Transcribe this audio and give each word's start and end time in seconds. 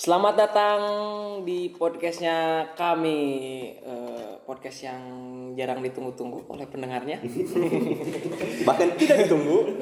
Selamat 0.00 0.32
datang 0.32 0.80
di 1.44 1.68
podcastnya 1.76 2.72
kami 2.72 3.20
eh, 3.84 4.32
Podcast 4.48 4.88
yang 4.88 5.02
jarang 5.52 5.84
ditunggu-tunggu 5.84 6.48
oleh 6.48 6.64
pendengarnya. 6.64 7.20
Bahkan 8.68 8.88
tidak 8.96 9.28
ditunggu. 9.28 9.76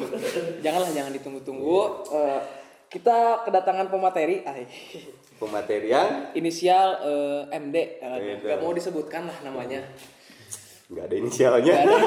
Janganlah 0.59 0.91
jangan 0.91 1.15
ditunggu-tunggu. 1.15 1.79
Eh, 2.11 2.41
Kita 2.91 3.47
kedatangan 3.47 3.95
pemateri. 3.95 4.43
Ay, 4.43 4.67
Pemateri 5.39 5.87
yang? 5.87 6.35
Inisial 6.35 6.99
eh, 6.99 7.55
MD 7.55 8.03
Eh, 8.03 8.43
Beda. 8.43 8.59
Gak 8.59 8.67
mau 8.67 8.75
disebutkan 8.75 9.31
lah 9.31 9.39
namanya. 9.47 9.87
Nggak 10.91 11.05
ada 11.07 11.15
inisialnya. 11.15 11.75
Gak 11.79 11.87
ada. 11.87 11.99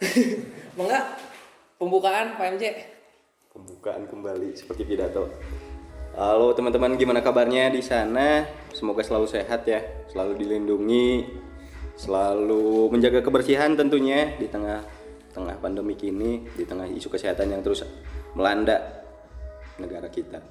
Mengga 0.80 1.00
Pembukaan 1.76 2.32
Pak 2.40 2.56
MJ 2.56 2.64
Pembukaan 3.52 4.08
kembali 4.08 4.56
seperti 4.56 4.88
pidato. 4.88 5.28
Halo 6.18 6.50
teman-teman, 6.50 6.98
gimana 6.98 7.22
kabarnya 7.22 7.70
di 7.70 7.78
sana? 7.78 8.42
Semoga 8.74 9.06
selalu 9.06 9.30
sehat 9.30 9.62
ya, 9.70 9.78
selalu 10.10 10.42
dilindungi, 10.42 11.30
selalu 11.94 12.90
menjaga 12.90 13.22
kebersihan 13.22 13.78
tentunya 13.78 14.34
di 14.34 14.50
tengah 14.50 14.82
tengah 15.30 15.54
pandemi 15.62 15.94
ini, 15.94 16.42
di 16.58 16.66
tengah 16.66 16.90
isu 16.90 17.06
kesehatan 17.06 17.54
yang 17.54 17.62
terus 17.62 17.86
melanda 18.34 19.06
negara 19.78 20.10
kita. 20.10 20.42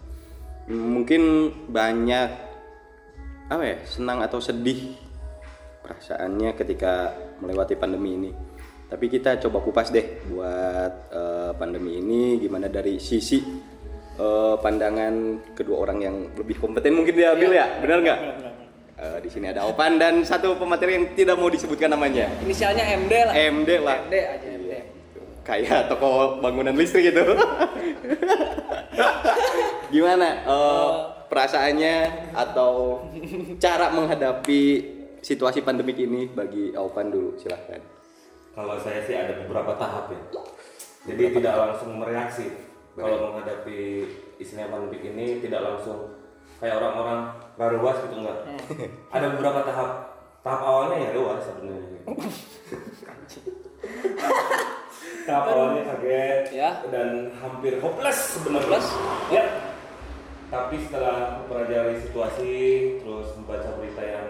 Mungkin 0.71 1.51
banyak 1.67 2.29
apa 3.51 3.63
ya, 3.67 3.83
senang 3.83 4.23
atau 4.23 4.39
sedih 4.39 4.95
perasaannya 5.83 6.55
ketika 6.55 7.11
melewati 7.43 7.75
pandemi 7.75 8.15
ini. 8.15 8.31
Tapi 8.87 9.11
kita 9.11 9.35
coba 9.43 9.59
kupas 9.59 9.91
deh 9.91 10.31
buat 10.31 11.11
eh, 11.11 11.51
pandemi 11.59 11.99
ini 11.99 12.39
gimana 12.39 12.71
dari 12.71 13.03
sisi 13.03 13.66
eh, 14.17 14.55
pandangan 14.59 15.13
kedua 15.53 15.87
orang 15.87 15.99
yang 16.01 16.15
lebih 16.35 16.57
kompeten 16.57 16.97
mungkin 16.97 17.15
diambil 17.15 17.53
ya, 17.53 17.65
benar 17.79 17.99
nggak? 18.01 18.19
Eh, 18.97 19.17
di 19.21 19.29
sini 19.29 19.53
ada 19.53 19.61
Opan 19.69 20.01
dan 20.01 20.25
satu 20.25 20.57
pemateri 20.57 20.97
yang 20.97 21.05
tidak 21.13 21.37
mau 21.37 21.53
disebutkan 21.53 21.93
namanya. 21.93 22.33
Inisialnya 22.41 22.81
MD 22.97 23.13
lah 23.29 23.33
MD 23.37 23.69
lah. 23.77 23.97
MD 24.09 24.15
aja 24.17 24.47
MD 24.57 24.71
Kayak 25.45 25.85
toko 25.85 26.41
bangunan 26.41 26.73
listrik 26.73 27.13
gitu. 27.13 27.23
gimana 29.93 30.27
eh, 30.43 30.93
perasaannya 31.29 31.95
atau 32.33 33.05
cara 33.61 33.93
menghadapi 33.93 34.61
situasi 35.21 35.61
pandemik 35.61 36.01
ini 36.01 36.25
bagi 36.33 36.73
Opan 36.73 37.13
dulu 37.13 37.37
silahkan. 37.37 37.79
Kalau 38.57 38.81
saya 38.81 39.05
sih 39.05 39.13
ada 39.13 39.45
beberapa 39.45 39.77
tahap 39.77 40.09
ya. 40.09 40.21
Jadi 41.13 41.37
tidak 41.37 41.53
langsung 41.53 42.01
mereaksi. 42.01 42.66
Kalau 42.97 43.29
menghadapi 43.29 43.79
istilah 44.37 44.67
pandemik 44.67 45.05
ini 45.05 45.37
tidak 45.39 45.61
langsung 45.61 46.17
kayak 46.57 46.75
orang-orang 46.75 47.29
raruas 47.53 47.97
gitu 48.01 48.15
enggak. 48.17 48.37
ada 49.15 49.25
beberapa 49.31 49.61
tahap. 49.63 49.89
Tahap 50.41 50.61
awalnya 50.61 50.97
ya 50.99 51.09
luas 51.13 51.41
sebenarnya. 51.43 52.01
tahap 55.27 55.45
awalnya 55.45 55.81
kaget 55.85 56.41
Ya. 56.49 56.81
dan 56.89 57.29
hampir 57.37 57.77
hopeless 57.77 58.39
sebenarnya. 58.39 58.79
Ya. 59.29 59.43
Tapi 60.47 60.79
setelah 60.79 61.43
mempelajari 61.43 61.99
situasi, 61.99 62.53
terus 63.03 63.27
membaca 63.35 63.67
berita 63.75 63.99
yang 63.99 64.27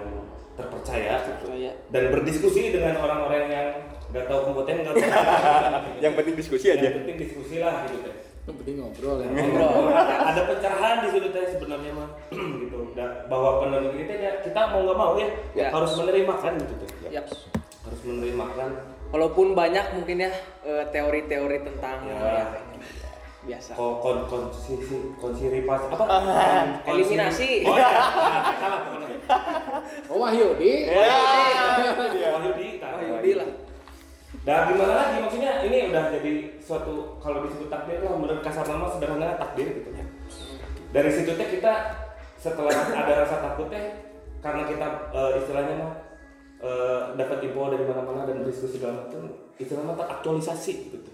terpercaya, 0.58 1.22
Percaya. 1.22 1.72
dan 1.94 2.04
berdiskusi 2.10 2.74
dengan 2.74 2.98
orang-orang 2.98 3.46
yang 3.46 3.68
nggak 4.10 4.26
tahu 4.26 4.50
kompeten 4.50 4.82
nggak 4.82 4.96
tahu 4.98 5.14
Yang 6.04 6.14
penting 6.18 6.34
diskusi 6.36 6.66
aja. 6.74 6.82
yang 6.82 6.96
penting 6.98 7.18
diskusi 7.22 7.56
lah 7.62 7.86
gitu 7.86 8.02
teh 8.02 8.16
Yang 8.48 8.56
penting 8.58 8.76
ngobrol 8.80 9.16
ya. 9.20 9.28
Ngobrol. 9.28 9.92
ada, 10.24 10.42
pencerahan 10.46 10.96
di 11.04 11.10
situ 11.10 11.28
teh 11.30 11.44
sebenarnya 11.50 11.92
mah 11.94 12.10
gitu 12.64 12.78
Da- 12.94 13.28
bahwa 13.28 13.60
pandemi 13.60 13.92
ini 13.94 14.04
teh 14.06 14.18
ya, 14.18 14.32
kita 14.40 14.62
mau 14.72 14.82
nggak 14.82 14.98
mau 14.98 15.12
ya, 15.16 15.28
Ya. 15.54 15.68
harus 15.70 15.92
menerima 15.94 16.34
kan 16.34 16.54
gitu 16.56 16.74
teh 16.78 16.90
Yap. 17.12 17.28
harus 17.84 18.02
menerima 18.04 18.46
kan 18.54 18.70
Walaupun 19.08 19.52
banyak 19.52 19.86
mungkin 19.94 20.20
ya 20.22 20.32
eh, 20.64 20.84
teori-teori 20.86 21.58
tentang 21.62 21.98
Ya. 22.04 22.16
ya, 22.18 22.46
biasa. 23.44 23.72
kon 23.76 23.96
kon 24.00 24.18
konsiri 24.24 24.84
konsiripas 25.16 25.82
apa 25.88 26.04
Konsiri- 26.84 27.04
Eliminasi. 27.04 27.50
oh 27.64 27.76
ya 27.76 27.88
salah 28.54 28.80
Oh 30.08 30.18
Wahyudi. 30.18 30.88
Wahyudi 30.88 32.68
tak. 32.78 32.92
Wahyudi 32.96 33.32
lah. 33.36 33.48
Dan 34.48 34.72
gimana 34.72 34.94
lagi 34.96 35.20
maksudnya 35.20 35.60
ini 35.68 35.92
udah 35.92 36.08
jadi 36.08 36.56
suatu 36.64 37.20
kalau 37.20 37.44
disebut 37.44 37.68
takdir 37.68 38.00
lah 38.00 38.16
menurut 38.16 38.40
kasar 38.40 38.64
nama 38.64 38.88
sederhana 38.88 39.36
takdir 39.36 39.76
gitu 39.76 39.92
ya. 39.92 40.08
Dari 40.96 41.12
situ 41.12 41.36
teh 41.36 41.60
kita 41.60 41.92
setelah 42.40 42.72
ada 42.72 43.28
rasa 43.28 43.44
takut 43.44 43.68
teh 43.68 43.92
karena 44.40 44.64
kita 44.64 44.88
eh, 45.12 45.32
istilahnya 45.44 45.76
mah 45.84 45.92
eh, 46.64 47.02
dapat 47.20 47.44
info 47.44 47.76
dari 47.76 47.84
mana-mana 47.84 48.24
dan 48.24 48.48
diskusi 48.48 48.80
segala 48.80 49.04
macam 49.04 49.36
istilahnya 49.60 50.00
teraktualisasi 50.00 50.96
gitu. 50.96 51.12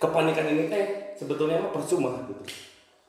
Kepanikan 0.00 0.48
ini 0.48 0.72
teh 0.72 1.12
sebetulnya 1.20 1.60
mah 1.60 1.68
percuma 1.76 2.16
gitu. 2.32 2.48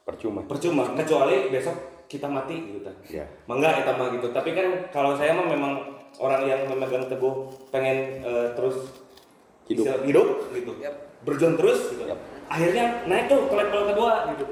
Percuma. 0.03 0.43
Percuma 0.51 0.83
kecuali 0.99 1.47
besok 1.47 1.79
kita 2.11 2.27
mati 2.27 2.59
gitu 2.59 2.83
kan. 2.83 2.95
Ya. 3.07 3.23
Mangga 3.47 3.71
kita 3.71 3.95
mah 3.95 4.11
gitu. 4.19 4.35
Tapi 4.35 4.51
kan 4.51 4.67
kalau 4.91 5.15
saya 5.15 5.31
mah 5.31 5.47
memang 5.47 5.79
orang 6.19 6.43
yang 6.43 6.67
memegang 6.67 7.07
teguh 7.07 7.47
pengen 7.71 8.19
eh, 8.19 8.51
terus 8.51 8.98
Hidup. 9.69 9.83
istilah- 9.85 10.05
hidup 10.05 10.27
gitu. 10.51 10.71
Yap. 10.81 10.95
Berjuang 11.23 11.55
terus 11.55 11.79
gitu. 11.93 12.03
Yap. 12.09 12.19
Akhirnya 12.49 13.05
naik 13.05 13.29
tuh 13.29 13.45
ke 13.45 13.55
level 13.55 13.81
kedua 13.93 14.33
gitu. 14.33 14.43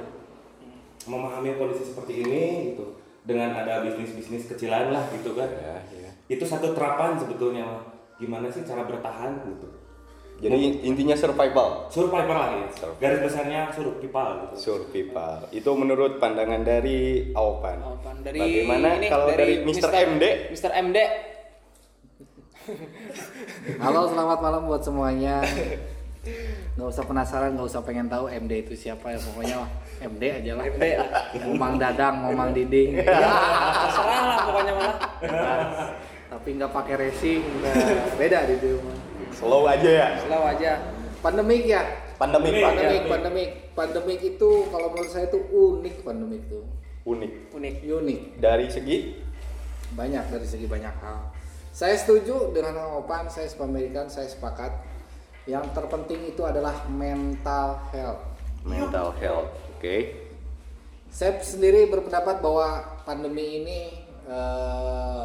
Memahami 1.07 1.57
kondisi 1.57 1.83
seperti 1.89 2.21
ini 2.21 2.41
gitu. 2.73 2.95
Dengan 3.27 3.57
ada 3.59 3.83
bisnis-bisnis 3.83 4.47
kecilan 4.47 4.93
lah 4.93 5.03
gitu 5.11 5.35
kan. 5.35 5.49
Ya, 5.51 5.83
ya. 5.91 6.11
Itu 6.31 6.47
satu 6.47 6.71
terapan 6.71 7.19
sebetulnya. 7.19 7.83
Gimana 8.17 8.47
sih 8.49 8.63
cara 8.63 8.85
bertahan 8.85 9.41
gitu. 9.45 9.67
Jadi 10.37 10.85
intinya 10.85 11.17
survival. 11.17 11.89
Survival 11.89 12.37
lah 12.37 12.49
ya. 12.53 12.67
Survival. 12.69 13.01
Garis 13.01 13.19
besarnya 13.25 13.61
survival 13.73 14.27
gitu. 14.45 14.55
Survival. 14.69 15.49
Itu 15.49 15.73
menurut 15.73 16.21
pandangan 16.21 16.61
dari 16.61 17.33
Aupan. 17.33 17.81
Apaan? 17.81 18.17
dari 18.21 18.37
Bagaimana 18.37 19.01
ini, 19.01 19.07
kalau 19.09 19.25
dari, 19.33 19.65
Mr. 19.65 19.89
MD? 19.89 20.23
Mr. 20.53 20.71
MD 20.77 20.97
Halo, 23.83 24.11
selamat 24.11 24.39
malam 24.43 24.61
buat 24.67 24.83
semuanya. 24.83 25.39
Nggak 26.75 26.87
usah 26.91 27.03
penasaran, 27.07 27.55
nggak 27.55 27.67
usah 27.71 27.81
pengen 27.87 28.11
tahu 28.11 28.27
MD 28.27 28.67
itu 28.67 28.75
siapa 28.75 29.15
ya 29.15 29.19
pokoknya 29.23 29.57
MD 30.03 30.23
aja 30.27 30.51
lah. 30.59 30.63
MD 30.67 30.83
lah. 30.99 31.09
Mau 31.47 31.55
Mang 31.55 31.75
Dadang, 31.79 32.15
mau 32.19 32.33
Mang 32.35 32.51
Diding. 32.51 32.99
terserah 33.87 34.21
lah 34.27 34.39
pokoknya 34.43 34.73
malah 34.75 34.97
Tapi 36.27 36.49
nggak 36.59 36.71
pakai 36.75 36.95
racing, 37.07 37.43
nggak 37.63 37.73
beda 38.19 38.39
di 38.51 38.55
rumah. 38.59 38.97
Slow 39.31 39.63
aja 39.69 39.89
ya. 39.89 40.07
selalu 40.23 40.45
aja 40.57 40.71
Pandemik 41.23 41.63
ya. 41.63 41.81
Pandemik, 42.17 42.51
Pandemik. 42.51 42.63
Pandemik, 42.67 42.99
ya. 42.99 43.09
pandemik, 43.09 43.49
pandemik 43.77 44.19
itu 44.25 44.49
kalau 44.73 44.91
menurut 44.91 45.11
saya 45.13 45.29
itu 45.31 45.39
unik 45.39 45.95
pandemik 46.03 46.41
itu. 46.51 46.61
Unik. 47.07 47.31
unik 47.55 47.75
Unik. 47.87 48.19
Dari 48.43 48.65
segi 48.67 48.97
banyak 49.95 50.23
dari 50.35 50.43
segi 50.43 50.67
banyak 50.67 50.95
hal. 50.99 51.36
Saya 51.77 51.93
setuju 51.93 52.57
dengan 52.57 52.73
Kang 52.73 53.05
Opan, 53.05 53.29
saya 53.29 53.45
sepamerikan, 53.45 54.09
saya 54.09 54.25
sepakat. 54.25 54.73
Yang 55.45 55.77
terpenting 55.77 56.25
itu 56.25 56.41
adalah 56.41 56.73
mental 56.89 57.77
health. 57.93 58.25
mental 58.65 59.13
health. 59.21 59.53
Oke. 59.77 60.25
Saya 61.07 61.37
sendiri 61.39 61.85
berpendapat 61.87 62.41
bahwa 62.41 62.81
pandemi 63.05 63.61
ini 63.61 63.79
eh, 64.25 65.23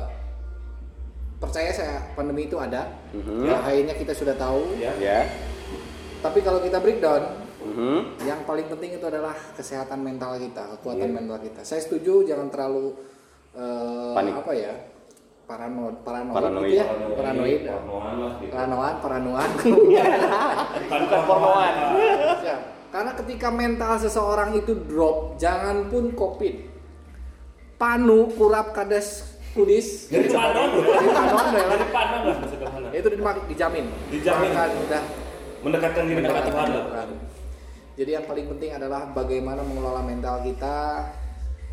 percaya 1.41 1.73
saya 1.73 2.07
pandemi 2.13 2.47
itu 2.47 2.61
ada. 2.61 2.87
Mhm. 3.17 3.49
Bahayanya 3.49 3.97
kita 3.97 4.13
sudah 4.13 4.37
tahu. 4.37 4.77
Ya. 4.77 4.93
Ya. 5.01 5.27
Tapi 6.21 6.39
kalau 6.45 6.61
kita 6.61 6.79
breakdown, 6.79 7.33
Mhm. 7.65 8.28
yang 8.28 8.45
paling 8.45 8.69
penting 8.69 9.01
itu 9.01 9.07
adalah 9.09 9.34
kesehatan 9.57 10.05
mental 10.05 10.37
kita, 10.37 10.77
kekuatan 10.78 11.09
Iya. 11.10 11.16
mental 11.16 11.39
kita. 11.43 11.65
Saya 11.65 11.81
setuju 11.81 12.28
jangan 12.28 12.53
terlalu 12.53 12.93
eh, 13.57 14.15
Panik. 14.15 14.37
apa 14.39 14.53
ya? 14.55 14.91
Paranoid, 15.53 15.97
paranoid, 16.01 16.33
Paranoid. 16.33 16.65
gitu 16.65 16.81
ya. 16.81 16.87
Paranoid. 17.13 17.60
Paranoid 17.69 18.16
lah 18.16 18.33
gitu. 18.41 18.53
Paranoan, 18.57 18.95
paranoan. 19.04 19.51
Bukan 20.89 21.22
pornoan. 21.28 21.72
Ya, 22.41 22.57
Karena 22.89 23.13
ketika 23.21 23.49
mental 23.53 24.01
seseorang 24.01 24.57
itu 24.57 24.72
drop, 24.89 25.37
jangan 25.37 25.93
pun 25.93 26.16
covid. 26.16 26.57
Panu, 27.77 28.33
kurap, 28.33 28.72
kades, 28.72 29.37
kudis. 29.53 30.09
Jadi 30.09 30.33
panon 30.33 30.72
Jadi 30.72 31.09
panon. 31.13 31.45
Jadi 31.53 31.87
panon 31.93 32.22
lah. 32.25 32.93
Itu 32.97 33.09
dimak- 33.13 33.45
dijamin. 33.45 33.87
Dijamin. 34.09 34.51
Makan 34.57 34.71
udah 34.89 35.03
Mendekatkan 35.63 36.03
diri 36.09 36.21
kepada 36.25 36.48
Tuhan 36.48 36.66
lah. 36.72 37.07
Jadi 37.93 38.10
yang 38.10 38.25
paling 38.25 38.47
penting 38.57 38.71
adalah 38.72 39.13
bagaimana 39.13 39.60
mengelola 39.60 40.01
mental 40.01 40.41
kita, 40.41 41.07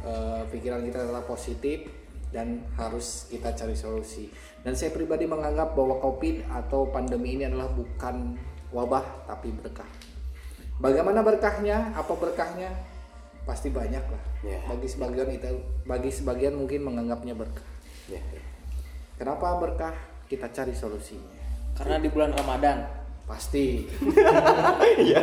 eh, 0.04 0.42
pikiran 0.52 0.84
kita 0.84 1.08
adalah 1.08 1.24
positif 1.24 1.99
dan 2.30 2.66
harus 2.78 3.30
kita 3.30 3.54
cari 3.54 3.74
solusi. 3.74 4.30
Dan 4.62 4.76
saya 4.76 4.94
pribadi 4.94 5.26
menganggap 5.26 5.74
bahwa 5.74 5.98
COVID 6.04 6.50
atau 6.52 6.90
pandemi 6.90 7.40
ini 7.40 7.50
adalah 7.50 7.72
bukan 7.74 8.38
wabah 8.70 9.26
tapi 9.26 9.50
berkah. 9.56 9.88
Bagaimana 10.80 11.26
berkahnya? 11.26 11.92
Apa 11.98 12.14
berkahnya? 12.16 12.72
pasti 13.50 13.74
banyak 13.74 14.06
lah. 14.06 14.24
Ya. 14.46 14.62
Bagi 14.70 14.86
sebagian 14.86 15.30
itu, 15.34 15.50
bagi 15.90 16.14
sebagian 16.14 16.54
mungkin 16.54 16.86
menganggapnya 16.86 17.34
berkah. 17.34 17.66
Ya. 18.06 18.22
Kenapa 19.18 19.58
berkah? 19.58 19.98
Kita 20.30 20.54
cari 20.54 20.78
solusinya. 20.78 21.42
Karena 21.74 21.98
di 21.98 22.14
bulan 22.14 22.38
Ramadan. 22.38 22.86
Pasti. 23.25 23.86
Iya. 25.00 25.22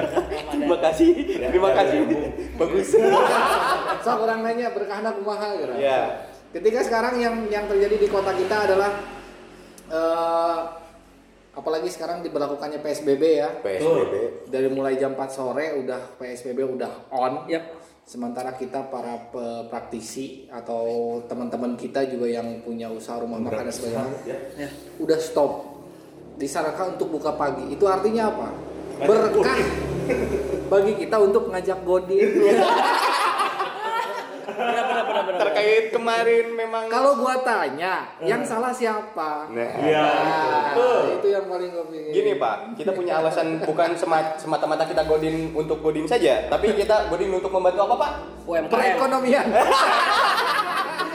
Terima 0.51 0.79
kasih. 0.83 1.11
Terima 1.37 1.71
kasih. 1.75 1.99
Bagus. 2.59 2.97
so 4.05 4.11
orang 4.15 4.41
nanya 4.43 4.75
berkahna 4.75 5.15
kumaha 5.15 5.55
gitu. 5.59 5.75
Ya. 5.79 6.27
Ketika 6.49 6.81
sekarang 6.83 7.15
yang 7.17 7.47
yang 7.47 7.65
terjadi 7.67 7.97
di 7.97 8.09
kota 8.09 8.33
kita 8.33 8.57
adalah 8.65 8.91
eh, 9.87 10.59
apalagi 11.53 11.89
sekarang 11.89 12.21
diberlakukannya 12.21 12.81
PSBB 12.81 13.23
ya. 13.35 13.49
PSBB. 13.61 14.15
Dari 14.47 14.69
mulai 14.69 14.95
jam 14.95 15.13
4 15.13 15.27
sore 15.29 15.77
udah 15.77 16.17
PSBB 16.17 16.59
udah 16.67 17.11
on. 17.11 17.45
Yap. 17.47 17.65
Sementara 18.03 18.55
kita 18.55 18.87
para 18.87 19.19
pe- 19.27 19.67
praktisi 19.67 20.47
atau 20.47 20.87
teman-teman 21.27 21.75
kita 21.75 22.07
juga 22.07 22.31
yang 22.31 22.63
punya 22.63 22.87
usaha 22.87 23.19
rumah 23.19 23.43
makan 23.43 23.67
dan 23.67 23.75
sebagainya 23.75 24.07
Ya. 24.23 24.39
Ya. 24.57 24.69
udah 24.97 25.19
stop. 25.19 25.75
Disarankan 26.37 26.95
untuk 26.95 27.11
buka 27.13 27.35
pagi. 27.35 27.67
Itu 27.69 27.85
artinya 27.85 28.31
apa? 28.31 28.49
Berkah 28.97 29.59
bagi 30.67 30.93
kita 30.97 31.17
untuk 31.19 31.51
ngajak 31.51 31.83
godin. 31.83 32.31
Benar 34.47 34.85
benar 34.87 35.05
benar 35.05 35.23
benar. 35.23 35.26
Terkait 35.39 35.85
kemarin 35.89 36.45
memang 36.51 36.85
Kalau 36.87 37.17
gua 37.17 37.37
tanya, 37.39 38.09
yang 38.19 38.41
salah 38.41 38.71
siapa? 38.71 39.49
Nah, 39.49 39.71
Iya. 39.79 40.07
Nah, 40.73 41.03
itu 41.13 41.27
yang 41.27 41.45
paling 41.45 41.69
gue 41.69 41.85
pingin. 41.87 42.13
Gini 42.13 42.33
Pak, 42.35 42.57
kita 42.75 42.91
punya 42.91 43.19
alasan 43.19 43.61
bukan 43.61 43.93
sema- 43.93 44.37
semata-mata 44.37 44.85
kita 44.85 45.03
godin 45.03 45.53
untuk 45.53 45.81
godin 45.81 46.05
saja, 46.05 46.47
tapi 46.47 46.73
kita 46.73 47.07
godin 47.07 47.33
untuk 47.33 47.51
membantu 47.51 47.81
apa 47.85 47.95
Pak? 47.97 48.11
UMKM. 48.45 48.71
perekonomian. 48.71 49.47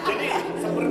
Jadi 0.02 0.26
seperti 0.58 0.88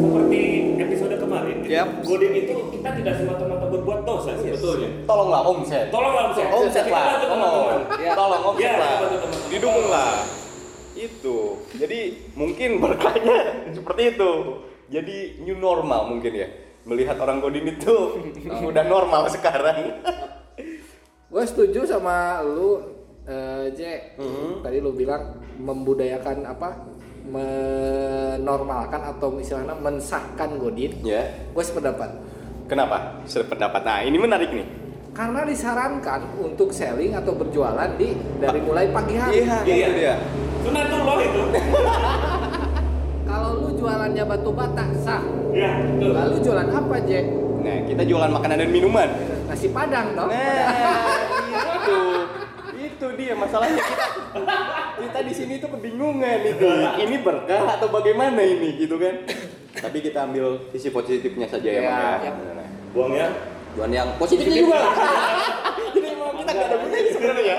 seperti 0.00 0.40
episode 0.78 1.14
kemarin, 1.16 1.56
Yap. 1.62 1.88
Godin 2.02 2.32
itu 2.34 2.54
kita 2.72 2.88
tidak 2.94 3.14
semata-mata 3.16 3.66
berbuat 3.68 4.00
dosa 4.02 4.32
sebetulnya. 4.34 4.90
Tolonglah 5.04 5.42
omset. 5.44 5.84
Tolonglah 5.90 6.22
omset. 6.26 6.46
Omset 6.48 6.86
lah, 6.88 7.04
tolong. 7.20 7.30
teman-teman. 7.30 7.78
Ya. 8.00 8.12
Tolong 8.14 8.42
omset 8.44 8.64
Ya, 8.64 8.72
lah. 8.76 8.94
Didukung 9.46 9.86
lah. 9.88 10.14
Itu. 11.00 11.64
Jadi 11.72 12.00
mungkin 12.36 12.76
berkahnya 12.76 13.38
seperti 13.76 14.02
itu. 14.12 14.30
Jadi 14.90 15.16
new 15.40 15.56
normal 15.56 16.12
mungkin 16.12 16.32
ya. 16.34 16.48
Melihat 16.84 17.16
orang 17.16 17.40
godin 17.40 17.72
itu 17.72 17.96
udah 18.68 18.84
normal 18.84 19.24
sekarang. 19.28 19.96
gue 21.30 21.44
setuju 21.46 21.86
sama 21.86 22.42
lu, 22.42 22.82
eh, 23.22 23.70
J. 23.72 23.80
Tadi 24.60 24.76
lu 24.78 24.92
bilang 24.92 25.38
membudayakan 25.56 26.42
apa? 26.44 26.70
Menormalkan 27.22 29.00
atau 29.06 29.38
istilahnya 29.38 29.78
mensahkan 29.78 30.58
godin. 30.58 30.90
ya. 31.00 31.22
Gue 31.54 31.62
sependapat. 31.62 32.10
Kenapa? 32.66 33.22
Sependapat. 33.24 33.82
Nah, 33.82 34.02
ini 34.02 34.18
menarik 34.18 34.50
nih. 34.50 34.66
Karena 35.10 35.42
disarankan 35.42 36.38
untuk 36.38 36.70
selling 36.70 37.14
atau 37.14 37.34
berjualan 37.34 37.90
di 37.94 38.14
dari 38.38 38.60
mulai 38.62 38.90
pagi 38.90 39.14
hari. 39.14 39.42
Iya, 39.42 39.56
Iya. 39.62 39.88
dia. 39.94 40.14
Sunatullah 40.60 41.16
itu. 41.22 41.40
Kalau 43.30 43.50
lu 43.62 43.68
jualannya 43.78 44.24
batu 44.26 44.50
bata 44.50 44.84
sah. 44.98 45.22
Ya, 45.54 45.70
betul. 45.82 46.10
Lalu 46.14 46.36
jualan 46.42 46.68
apa, 46.68 46.96
J? 47.06 47.10
Nah, 47.60 47.76
kita 47.86 48.02
jualan 48.02 48.30
makanan 48.30 48.56
dan 48.66 48.70
minuman. 48.70 49.08
Nasi 49.46 49.68
padang 49.70 50.14
dong. 50.16 50.30
Nah, 50.30 51.10
itu 51.50 51.98
itu 52.80 53.06
dia 53.16 53.32
masalahnya 53.32 53.80
kita 53.80 54.06
kita 55.00 55.18
di 55.24 55.32
sini 55.32 55.56
tuh 55.56 55.72
kebingungan 55.72 56.38
itu 56.44 56.68
ini 57.00 57.16
berkah 57.20 57.76
atau 57.76 57.88
bagaimana 57.88 58.40
ini 58.40 58.76
gitu 58.76 58.96
kan 58.96 59.24
tapi 59.72 60.00
kita 60.00 60.28
ambil 60.28 60.68
sisi 60.72 60.88
positifnya 60.88 61.48
saja 61.48 61.68
ya, 61.68 61.80
Ya, 61.80 61.92
Bang, 61.92 62.20
ya. 62.20 62.32
Buang 62.92 63.12
ya. 63.16 63.28
Jualan 63.72 63.92
yang 63.92 64.08
positifnya 64.16 64.56
juga 64.64 64.80
kita 66.40 66.50
nggak 66.50 66.68
ada 66.68 66.76
gunanya 66.80 67.10
sebenarnya. 67.12 67.56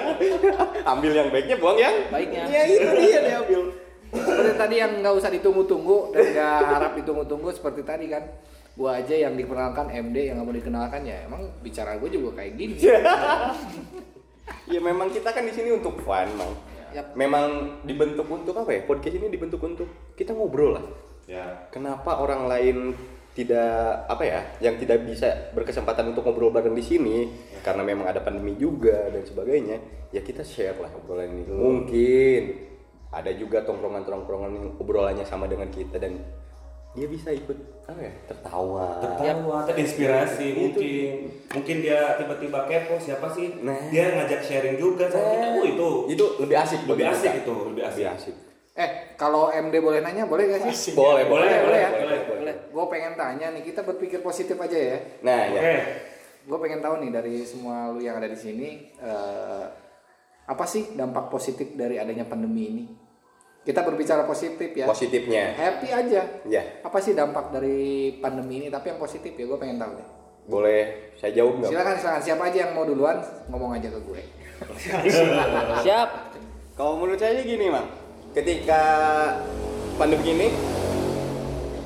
Ambil 0.97 1.11
yang 1.13 1.29
baiknya 1.29 1.55
buang 1.61 1.77
yang 1.77 1.95
Baiknya. 2.09 2.43
ya 2.49 2.61
itu 2.67 2.87
dia 2.97 3.19
diambil 3.21 3.61
seperti 4.11 4.51
tadi 4.59 4.75
yang 4.75 4.91
nggak 4.99 5.15
usah 5.15 5.31
ditunggu-tunggu 5.31 5.97
dan 6.11 6.23
nggak 6.35 6.55
harap 6.67 6.91
ditunggu-tunggu 6.99 7.47
seperti 7.55 7.81
tadi 7.87 8.11
kan 8.11 8.27
gua 8.75 8.99
aja 8.99 9.15
yang 9.15 9.39
dikenalkan 9.39 9.87
MD 9.87 10.17
yang 10.27 10.35
nggak 10.39 10.47
mau 10.47 10.55
dikenalkan 10.55 11.01
ya 11.07 11.23
emang 11.27 11.47
bicara 11.63 11.95
gue 11.95 12.09
juga 12.11 12.43
kayak 12.43 12.53
gini. 12.59 12.75
Ya 14.67 14.83
memang 14.83 15.07
kita 15.11 15.31
kan 15.31 15.47
di 15.47 15.53
sini 15.55 15.71
untuk 15.71 15.99
fun 16.03 16.27
mang. 16.35 16.51
Yap. 16.91 17.15
memang 17.15 17.79
dibentuk 17.87 18.27
untuk 18.27 18.51
apa 18.51 18.75
ya? 18.75 18.83
Podcast 18.83 19.15
ini 19.15 19.31
dibentuk 19.31 19.63
untuk 19.63 19.87
kita 20.19 20.35
ngobrol 20.35 20.75
lah. 20.75 20.83
Ya. 21.23 21.71
kenapa 21.71 22.19
orang 22.19 22.51
lain 22.51 22.91
tidak 23.31 24.05
apa 24.11 24.23
ya 24.27 24.39
yang 24.59 24.75
tidak 24.75 25.07
bisa 25.07 25.51
berkesempatan 25.55 26.11
untuk 26.11 26.27
ngobrol 26.27 26.51
bareng 26.51 26.75
di 26.75 26.83
sini 26.83 27.17
karena 27.63 27.79
memang 27.79 28.11
ada 28.11 28.19
pandemi 28.19 28.59
juga 28.59 29.07
dan 29.07 29.23
sebagainya 29.23 29.79
ya 30.11 30.19
kita 30.19 30.43
share 30.43 30.75
lah 30.75 30.91
obrolan 30.91 31.31
ini 31.31 31.47
mungkin 31.47 32.41
ada 33.07 33.31
juga 33.31 33.63
tongkrongan-tongkrongan 33.63 34.51
yang 34.51 34.67
obrolannya 34.75 35.23
sama 35.23 35.47
dengan 35.47 35.71
kita 35.71 35.95
dan 35.95 36.19
dia 36.91 37.07
bisa 37.07 37.31
ikut 37.31 37.55
apa 37.87 38.03
ya 38.03 38.11
tertawa 38.27 38.99
Tertawa, 38.99 39.63
terinspirasi 39.63 40.47
mungkin. 40.51 41.11
Mungkin 41.55 41.75
dia 41.79 42.19
tiba-tiba 42.19 42.67
kepo 42.67 42.99
siapa 42.99 43.31
sih? 43.31 43.63
Nah. 43.63 43.87
Dia 43.87 44.11
ngajak 44.11 44.43
sharing 44.43 44.75
juga 44.75 45.07
sama 45.07 45.23
kita. 45.39 45.47
Oh, 45.55 45.63
itu. 45.63 45.89
itu 46.11 46.25
lebih 46.43 46.57
asik 46.59 46.83
Lebih 46.83 47.07
asik 47.07 47.31
kita. 47.31 47.41
itu, 47.47 47.55
lebih 47.71 47.83
asik. 47.87 48.05
asik 48.11 48.35
eh 48.71 48.89
kalau 49.19 49.51
MD 49.51 49.83
boleh 49.83 49.99
nanya 49.99 50.23
boleh 50.23 50.47
gak 50.47 50.71
sih? 50.71 50.95
Boleh 50.95 51.27
boleh 51.27 51.43
Boleh, 51.43 51.59
boleh, 51.67 51.79
ya? 51.79 51.89
boleh, 51.91 52.19
Boleh. 52.23 52.55
gue 52.71 52.85
pengen 52.87 53.13
tanya 53.19 53.51
nih 53.51 53.63
kita 53.67 53.83
berpikir 53.83 54.23
positif 54.23 54.55
aja 54.55 54.79
ya. 54.79 54.97
Nah 55.27 55.41
Oke. 55.51 55.59
ya 55.59 55.71
gue 56.41 56.57
pengen 56.57 56.81
tahu 56.81 56.95
nih 57.05 57.11
dari 57.13 57.35
semua 57.45 57.93
lu 57.93 58.01
yang 58.01 58.17
ada 58.17 58.25
di 58.25 58.39
sini 58.39 58.89
eh, 58.97 59.63
apa 60.47 60.65
sih 60.65 60.95
dampak 60.95 61.29
positif 61.29 61.75
dari 61.75 61.99
adanya 61.99 62.23
pandemi 62.23 62.63
ini? 62.71 62.85
Kita 63.61 63.85
berbicara 63.85 64.25
positif 64.25 64.73
ya. 64.73 64.89
Positifnya. 64.89 65.53
Happy 65.53 65.93
aja. 65.93 66.21
Ya 66.47 66.63
apa 66.81 66.97
sih 66.97 67.13
dampak 67.13 67.51
dari 67.53 68.15
pandemi 68.17 68.63
ini? 68.63 68.67
Tapi 68.71 68.95
yang 68.95 68.99
positif 69.03 69.35
ya 69.35 69.45
gue 69.45 69.59
pengen 69.59 69.77
tahu 69.77 69.99
deh. 69.99 70.07
Boleh 70.47 71.13
saya 71.19 71.35
jawab 71.35 71.61
nggak 71.61 71.69
silakan 71.69 71.95
silakan. 71.99 72.21
Siapa 72.23 72.43
aja 72.49 72.57
yang 72.65 72.71
mau 72.73 72.87
duluan 72.87 73.19
ngomong 73.51 73.77
aja 73.77 73.91
ke 73.91 73.99
gue. 74.01 74.21
Siap. 75.85 76.09
Kalau 76.73 76.97
menurut 76.97 77.19
saya 77.19 77.37
gini, 77.45 77.69
Mang. 77.69 77.85
Ketika 78.31 78.81
pandemi 79.99 80.31
ini 80.31 80.47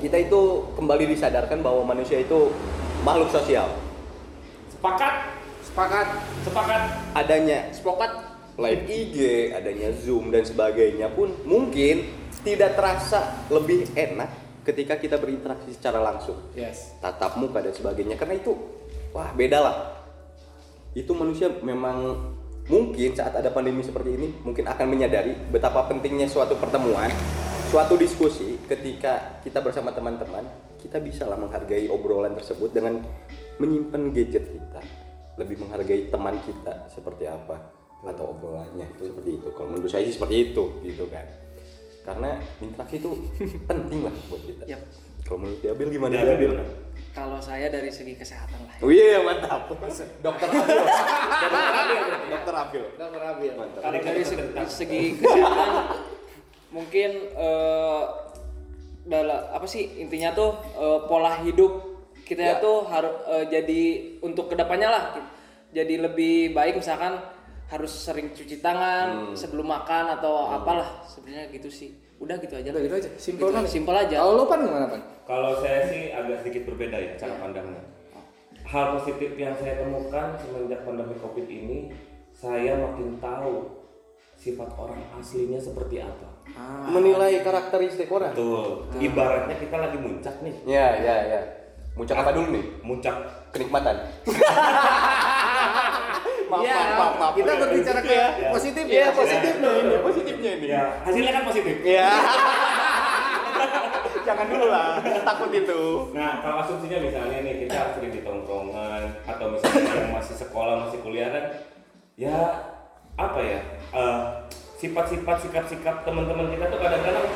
kita 0.05 0.29
itu 0.29 0.41
kembali 0.77 1.09
disadarkan 1.17 1.65
bahwa 1.65 1.81
manusia 1.89 2.21
itu 2.21 2.53
makhluk 3.01 3.33
sosial. 3.33 3.65
Sepakat, 4.69 5.33
sepakat 5.65 6.07
sepakat. 6.45 6.81
Adanya 7.17 7.73
Sepakat. 7.73 8.37
live 8.55 8.87
IG, 8.87 9.17
adanya 9.51 9.91
Zoom 9.99 10.31
dan 10.31 10.47
sebagainya 10.47 11.11
pun 11.11 11.33
mungkin 11.43 12.07
tidak 12.45 12.79
terasa 12.79 13.35
lebih 13.51 13.83
enak 13.97 14.31
ketika 14.63 14.95
kita 14.95 15.19
berinteraksi 15.19 15.75
secara 15.75 15.99
langsung. 15.99 16.39
yes 16.55 16.95
tatap 17.03 17.35
muka 17.35 17.59
dan 17.59 17.75
sebagainya 17.75 18.15
karena 18.15 18.39
itu 18.39 18.55
wah 19.11 19.27
beda 19.35 19.59
lah 19.59 19.75
itu 20.95 21.11
manusia 21.11 21.51
memang 21.59 22.15
mungkin 22.65 23.13
saat 23.13 23.38
ada 23.38 23.53
pandemi 23.53 23.86
seperti 23.86 24.17
ini 24.17 24.27
mungkin 24.41 24.65
akan 24.65 24.86
menyadari 24.89 25.38
betapa 25.53 25.86
pentingnya 25.86 26.25
suatu 26.25 26.57
pertemuan 26.57 27.13
suatu 27.69 27.93
diskusi 27.93 28.57
ketika 28.65 29.38
kita 29.45 29.62
bersama 29.62 29.93
teman-teman 29.93 30.41
kita 30.81 30.98
bisa 30.98 31.29
lah 31.29 31.38
menghargai 31.38 31.86
obrolan 31.93 32.34
tersebut 32.34 32.74
dengan 32.74 33.05
menyimpan 33.62 34.10
gadget 34.10 34.50
kita 34.50 34.81
lebih 35.38 35.62
menghargai 35.62 36.10
teman 36.10 36.41
kita 36.41 36.89
seperti 36.89 37.29
apa 37.29 37.69
atau 38.05 38.34
obrolannya 38.34 38.86
itu 38.98 39.13
seperti 39.13 39.29
itu 39.38 39.48
kalau 39.53 39.67
menurut 39.69 39.89
saya 39.89 40.05
sih 40.05 40.13
seperti 40.17 40.36
itu 40.50 40.63
gitu 40.86 41.05
kan 41.10 41.25
karena 42.05 42.38
interaksi 42.62 42.98
itu 42.98 43.10
penting 43.69 44.10
lah 44.10 44.13
buat 44.29 44.41
kita 44.41 44.63
Yap. 44.69 44.81
kalau 45.25 45.38
menurut 45.45 45.60
Diabil 45.62 45.88
gimana 45.93 46.13
Dia 46.17 46.34
Diabil? 46.34 46.50
gimana? 46.53 46.65
Kalau 47.15 47.39
saya 47.39 47.72
dari 47.72 47.88
segi 47.88 48.12
kesehatan 48.19 48.60
lah. 48.67 48.75
Oh 48.84 48.91
iya 48.91 49.24
mantap. 49.24 49.72
Dokter 49.72 49.88
Abil. 49.88 50.03
Dokter 50.19 50.48
Abil. 51.79 52.03
Dokter 52.95 53.21
Abil 53.21 53.51
Mantap. 53.53 53.81
Kalau 53.83 54.00
dari 54.00 54.24
segi, 54.24 54.43
segi 54.67 55.01
kesehatan 55.19 55.69
mungkin 56.71 57.09
eh, 57.31 58.03
dalam 59.05 59.41
apa 59.53 59.65
sih 59.69 60.01
intinya 60.01 60.33
tuh 60.33 60.51
eh, 60.75 61.00
pola 61.05 61.39
hidup 61.43 61.71
kita 62.25 62.41
Ya. 62.41 62.53
tuh 62.57 62.89
harus 62.89 63.15
eh, 63.29 63.45
jadi 63.51 63.81
untuk 64.19 64.50
ke 64.50 64.55
depannya 64.57 64.89
lah 64.89 65.03
jadi 65.69 66.09
lebih 66.09 66.51
baik 66.51 66.79
misalkan 66.79 67.19
harus 67.65 67.91
sering 67.91 68.29
cuci 68.31 68.62
tangan 68.62 69.33
sebelum 69.33 69.65
makan 69.65 70.13
atau 70.15 70.53
apalah 70.53 71.01
sebenarnya 71.09 71.50
gitu 71.50 71.67
sih. 71.67 71.91
Udah 72.21 72.38
gitu 72.38 72.55
aja. 72.55 72.69
Udah 72.71 72.83
gitu 72.85 72.95
aja. 72.95 73.09
Simpel 73.17 73.50
Gitu, 73.51 73.67
simpel 73.67 73.95
aja. 73.97 74.21
Kalau 74.21 74.38
lu 74.38 74.45
pan 74.45 74.62
gimana 74.63 74.85
pan? 74.88 75.01
Kalau 75.25 75.51
saya 75.59 75.89
sih 75.89 76.13
agak 76.13 76.45
sedikit 76.45 76.69
berbeda 76.69 76.95
ya 76.95 77.12
cara 77.17 77.35
pandangnya. 77.41 77.81
Hal 78.65 78.97
positif 78.97 79.33
yang 79.35 79.57
saya 79.57 79.81
temukan 79.81 80.38
semenjak 80.39 80.85
pandemi 80.85 81.17
Covid 81.17 81.47
ini, 81.50 81.89
saya 82.45 82.77
makin 82.77 83.17
tahu 83.17 83.73
sifat 84.37 84.69
orang 84.77 85.01
aslinya 85.17 85.57
seperti 85.57 85.97
apa. 85.97 86.29
Menilai 86.85 87.41
karakteristik 87.41 88.05
orang. 88.05 88.37
Betul. 88.37 88.85
Ibaratnya 89.01 89.57
kita 89.57 89.75
lagi 89.81 89.97
muncak 89.97 90.35
nih. 90.45 90.53
Ya, 90.61 90.93
ya, 90.93 91.15
ya. 91.25 91.41
Muncak 91.97 92.21
apa 92.21 92.37
dulu 92.37 92.53
nih? 92.53 92.65
Muncak 92.85 93.17
Kenikmatan. 93.49 93.97
maaf, 96.45 96.61
Iya, 96.61 96.77
maaf, 96.77 96.93
maaf, 96.93 97.13
maaf. 97.17 97.33
kita 97.33 97.51
berbicara 97.57 97.99
ke 97.99 98.13
Iya. 98.13 98.27
positif 98.53 98.83
Iya, 98.85 99.01
ya. 99.01 99.09
positifnya 99.09 99.71
ini, 99.73 99.95
positifnya 99.97 100.51
ini. 100.53 100.67
ya 100.69 100.83
hasilnya 101.01 101.31
kan 101.33 101.43
positif. 101.49 101.75
Iya. 101.81 102.09
Jangan 104.25 104.45
dulu 104.49 104.65
lah, 104.67 104.99
takut 105.23 105.49
itu. 105.49 105.81
Nah, 106.11 106.41
kalau 106.41 106.61
asumsinya 106.61 106.97
misalnya 106.99 107.37
nih 107.41 107.53
kita 107.61 107.93
sering 107.93 108.09
di 108.09 108.21
tongkrongan 108.21 109.01
atau 109.23 109.45
misalnya 109.49 110.11
masih 110.11 110.35
sekolah, 110.35 110.85
masih 110.85 110.97
kuliah 111.01 111.29
kan 111.29 111.43
ya 112.15 112.36
apa 113.15 113.39
ya? 113.39 113.60
eh, 113.95 114.22
sifat-sifat 114.79 115.38
sikap-sikap 115.48 116.03
teman-teman 116.03 116.51
kita 116.51 116.67
tuh 116.67 116.79
kadang-kadang 116.79 117.27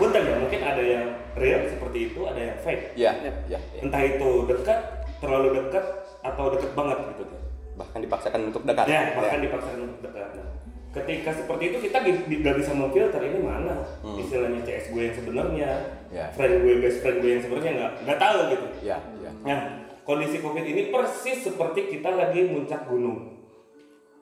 bunten 0.00 0.22
ya, 0.24 0.36
mungkin 0.40 0.60
ada 0.64 0.82
yang 0.82 1.06
real 1.36 1.60
seperti 1.68 1.98
itu, 2.10 2.20
ada 2.24 2.40
yang 2.40 2.56
fake. 2.64 2.96
Iya, 2.96 3.12
iya. 3.20 3.32
ya. 3.52 3.58
Entah 3.84 4.00
itu 4.00 4.48
dekat, 4.48 4.80
terlalu 5.20 5.60
dekat 5.60 5.84
atau 6.24 6.44
dekat 6.56 6.72
banget 6.72 6.98
gitu 7.14 7.22
tuh. 7.28 7.40
Bahkan 7.76 7.98
dipaksakan 8.08 8.40
untuk 8.48 8.62
dekat. 8.64 8.88
Ya, 8.88 9.12
bahkan 9.12 9.38
dipaksakan 9.44 9.80
untuk 9.92 10.00
dekat. 10.08 10.28
Nah, 10.40 10.48
ketika 10.90 11.30
seperti 11.36 11.64
itu 11.70 11.76
kita 11.86 11.96
nggak 12.02 12.56
bisa 12.58 12.72
memfilter 12.74 13.22
ini 13.22 13.38
mana 13.44 13.76
istilahnya 14.18 14.60
CS 14.66 14.90
gue 14.90 15.02
yang 15.06 15.14
sebenarnya, 15.14 15.70
Ya. 16.10 16.26
friend 16.34 16.66
gue, 16.66 16.74
best 16.82 16.98
friend 17.06 17.22
gue 17.22 17.30
yang 17.38 17.42
sebenarnya 17.44 17.72
nggak 17.78 17.92
nggak 18.08 18.18
tahu 18.18 18.38
gitu. 18.50 18.66
Ya, 18.82 18.98
ya. 19.22 19.30
Nah, 19.46 19.58
kondisi 20.02 20.42
COVID 20.42 20.64
ini 20.64 20.90
persis 20.90 21.44
seperti 21.44 21.92
kita 21.92 22.10
lagi 22.10 22.48
muncak 22.50 22.88
gunung. 22.88 23.39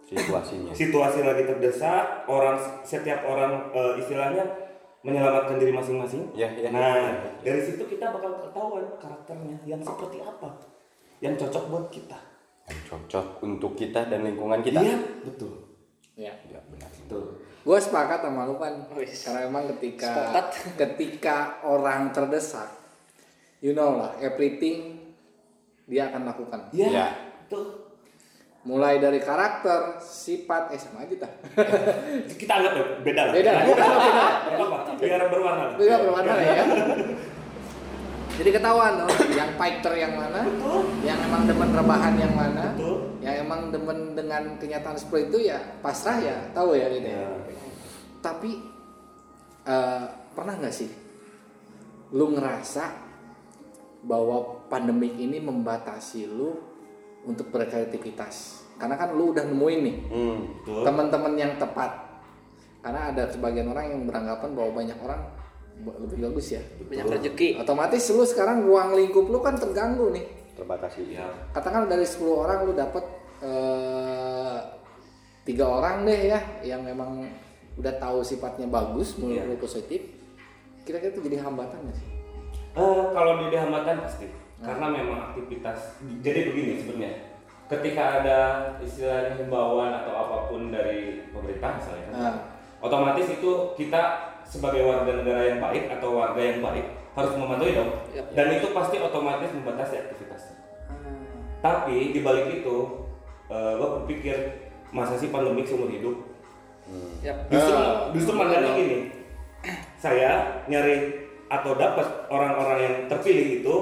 Situasinya. 0.09 0.73
Situasi 0.73 1.21
lagi 1.21 1.45
terdesak, 1.45 2.25
orang 2.25 2.57
setiap 2.81 3.29
orang 3.29 3.69
eh, 3.77 4.00
istilahnya 4.00 4.45
menyelamatkan 5.05 5.61
diri 5.61 5.73
masing-masing. 5.77 6.33
Ya, 6.33 6.49
ya, 6.57 6.73
nah, 6.73 6.97
ya, 6.97 7.12
ya. 7.12 7.31
dari 7.45 7.61
situ 7.61 7.85
kita 7.85 8.09
bakal 8.11 8.41
ketahuan 8.41 8.88
karakternya 8.97 9.57
yang 9.69 9.81
seperti 9.85 10.25
apa, 10.25 10.49
yang 11.21 11.37
cocok 11.37 11.65
buat 11.69 11.87
kita. 11.93 12.19
Yang 12.69 12.81
cocok 12.88 13.27
untuk 13.45 13.73
kita 13.77 14.09
dan 14.09 14.25
lingkungan 14.25 14.65
kita. 14.65 14.81
Iya, 14.81 14.97
betul. 15.29 15.53
Ya. 16.19 16.33
Ya, 16.50 16.61
benar. 16.67 16.91
Betul. 16.91 17.45
Gue 17.62 17.79
sepakat 17.79 18.25
sama 18.25 18.49
lu 18.49 18.57
kan, 18.57 18.75
karena 18.88 19.41
emang 19.45 19.65
ketika 19.77 20.09
Sepakat. 20.09 20.47
ketika 20.81 21.37
orang 21.69 22.11
terdesak, 22.17 22.73
you 23.61 23.77
know 23.77 24.00
lah, 24.00 24.17
everything 24.19 25.05
dia 25.85 26.09
akan 26.09 26.33
lakukan. 26.33 26.61
Iya. 26.73 26.88
Ya. 26.88 27.09
Betul. 27.45 27.88
Mulai 28.67 28.99
dari 28.99 29.23
karakter, 29.23 30.03
sifat, 30.03 30.75
eh 30.75 30.81
sama 30.83 31.07
aja 31.07 31.15
dah. 31.25 31.33
kita 32.41 32.53
anggap 32.59 32.75
beda 33.07 33.23
lah. 33.31 33.33
Beda 33.33 33.50
lah, 33.55 33.62
beda 33.65 33.85
biar 34.99 35.23
berwarna. 35.31 35.65
Beda 35.79 35.95
berwarna 36.03 36.35
ya. 36.43 36.55
Jadi 38.38 38.50
ketahuan 38.55 39.03
loh, 39.03 39.11
yang 39.35 39.50
fighter 39.59 39.95
yang 39.99 40.15
mana, 40.15 40.47
yang 41.03 41.19
emang 41.27 41.43
demen 41.50 41.71
rebahan 41.75 42.15
yang 42.15 42.35
mana, 42.38 42.71
Betul. 42.71 43.19
yang 43.19 43.35
emang 43.43 43.61
demen 43.75 43.99
dengan 44.15 44.43
kenyataan 44.62 44.95
seperti 44.95 45.35
itu 45.35 45.38
ya 45.50 45.59
pasrah 45.83 46.23
ya, 46.23 46.38
tahu 46.55 46.79
ya 46.79 46.87
gitu 46.87 47.09
ya. 47.11 47.27
Tapi 48.23 48.50
eh, 49.67 50.05
pernah 50.38 50.55
nggak 50.55 50.75
sih 50.75 50.91
lu 52.15 52.31
ngerasa 52.38 52.85
bahwa 54.07 54.71
pandemik 54.71 55.19
ini 55.19 55.43
membatasi 55.43 56.31
lu 56.31 56.55
untuk 57.23 57.49
berkreativitas? 57.49 58.63
Karena 58.77 58.95
kan 58.95 59.11
lu 59.11 59.33
udah 59.33 59.43
nemuin 59.43 59.81
nih 59.81 59.97
Hmm. 60.07 60.39
Betul. 60.61 60.83
teman-teman 60.85 61.35
yang 61.35 61.53
tepat. 61.57 61.91
Karena 62.79 63.11
ada 63.11 63.27
sebagian 63.27 63.67
orang 63.67 63.85
yang 63.89 64.03
beranggapan 64.05 64.51
bahwa 64.53 64.71
banyak 64.77 64.99
orang 64.99 65.21
lebih 65.79 66.19
bagus 66.25 66.47
ya. 66.53 66.63
banyak 66.81 67.07
rezeki 67.09 67.49
Otomatis 67.57 68.03
lu 68.09 68.23
sekarang 68.23 68.63
ruang 68.63 68.95
lingkup 68.95 69.27
lu 69.27 69.39
kan 69.39 69.55
terganggu 69.55 70.11
nih. 70.11 70.27
Terbatasi. 70.55 71.11
Ya. 71.13 71.27
Katakan 71.51 71.87
dari 71.87 72.03
10 72.03 72.19
orang 72.35 72.59
lu 72.65 72.73
dapet 72.73 73.03
eh, 73.39 74.59
tiga 75.43 75.65
orang 75.65 76.03
deh 76.03 76.21
ya 76.29 76.41
yang 76.63 76.83
memang 76.83 77.25
udah 77.75 77.95
tahu 77.97 78.21
sifatnya 78.21 78.67
bagus 78.67 79.15
menurut 79.17 79.39
Iya. 79.39 79.47
lu 79.47 79.57
positif. 79.57 80.01
Kira-kira 80.83 81.13
itu 81.13 81.23
jadi 81.23 81.39
hambatan 81.41 81.79
nggak 81.81 81.95
sih? 81.95 82.09
Eh, 82.75 83.05
kalau 83.13 83.33
di 83.41 83.55
hambatan 83.55 83.97
pasti, 84.01 84.27
karena 84.59 84.87
memang 84.91 85.19
aktivitas. 85.31 85.99
Jadi 86.19 86.41
begini 86.50 86.73
sebenarnya, 86.83 87.12
ketika 87.69 88.03
ada 88.23 88.38
istilahnya 88.83 89.38
himbauan 89.38 89.93
atau 89.93 90.12
apa 90.15 90.37
pun 90.50 90.73
dari 90.73 91.29
pemerintah 91.31 91.79
misalnya, 91.79 92.07
kan, 92.11 92.19
Ah. 92.19 92.37
otomatis 92.83 93.29
itu 93.29 93.50
kita 93.77 94.03
sebagai 94.43 94.83
warga 94.83 95.12
negara 95.23 95.43
yang 95.47 95.61
baik 95.61 95.93
atau 95.93 96.17
warga 96.17 96.41
yang 96.41 96.65
baik 96.65 96.87
harus 97.15 97.35
mematuhi 97.37 97.77
dong. 97.77 97.91
Yap. 98.15 98.27
Dan 98.33 98.47
itu 98.57 98.67
pasti 98.73 98.97
otomatis 98.99 99.50
membatasi 99.53 99.95
aktivitas. 100.07 100.43
Tapi 101.59 102.15
di 102.15 102.21
balik 102.23 102.62
itu, 102.62 102.77
eh, 103.50 103.73
gue 103.75 103.88
berpikir 104.03 104.37
masa 104.88 105.19
sih 105.19 105.29
pandemik 105.29 105.69
seumur 105.69 105.91
hidup 105.93 106.17
ya 107.21 107.37
Justru, 107.53 107.75
Ah. 107.77 108.09
justru 108.17 108.33
mandangnya 108.33 108.73
gini, 108.73 108.99
saya 110.00 110.65
nyari 110.65 111.29
atau 111.53 111.77
dapat 111.77 112.07
orang-orang 112.33 112.79
yang 112.81 112.97
terpilih 113.12 113.61
itu, 113.61 113.75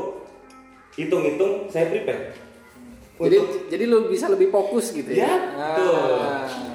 hitung-hitung 0.96 1.68
saya 1.68 1.92
prepare. 1.92 2.32
Jadi 3.16 3.36
jadi 3.72 3.84
lu 3.88 4.08
bisa 4.12 4.28
lebih 4.28 4.52
fokus 4.52 4.92
gitu 4.92 5.08
ya. 5.12 5.24
Ya, 5.24 5.32
betul. 5.56 5.96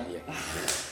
Iya. 0.10 0.22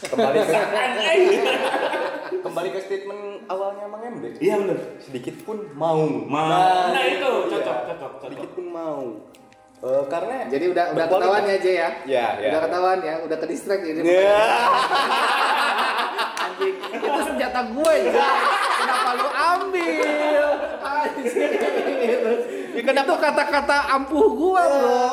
Kembali 0.09 0.37
ke 0.45 0.53
kembali 2.45 2.69
ke 2.71 2.79
statement 2.85 3.23
awalnya 3.49 3.85
Mang 3.89 4.05
Emre. 4.05 4.37
Iya 4.37 4.61
benar. 4.61 4.77
Sedikit 5.01 5.35
pun 5.41 5.65
mau. 5.73 6.05
Nah, 6.29 6.93
nah 6.93 7.03
itu 7.05 7.29
iya. 7.29 7.49
cocok, 7.49 7.77
cocok, 7.89 8.11
cocok. 8.13 8.29
Sedikit 8.29 8.49
pun 8.53 8.65
mau. 8.69 9.03
Eh, 9.79 10.03
karena 10.11 10.43
Jadi 10.51 10.65
udah 10.75 10.85
udah 10.91 11.05
ketahuan 11.07 11.43
ya 11.47 11.57
Jay 11.63 11.75
ya. 11.79 11.89
Ya, 12.03 12.27
ya. 12.35 12.49
Udah 12.51 12.61
ketahuan 12.67 12.99
ya, 12.99 13.15
udah 13.23 13.37
ke 13.39 13.45
distract 13.47 13.81
jadi. 13.87 13.99
Ya. 14.03 14.43
Anjing, 16.45 16.75
itu 16.77 17.19
senjata 17.23 17.61
gue 17.73 17.93
ya. 18.05 18.27
Kenapa 18.75 19.09
lu 19.15 19.27
ambil? 19.31 20.45
Anjing. 20.83 21.51
itu 22.83 23.13
kata-kata 23.19 23.77
ampuh 23.95 24.27
gue 24.35 24.63
bro. 24.63 25.07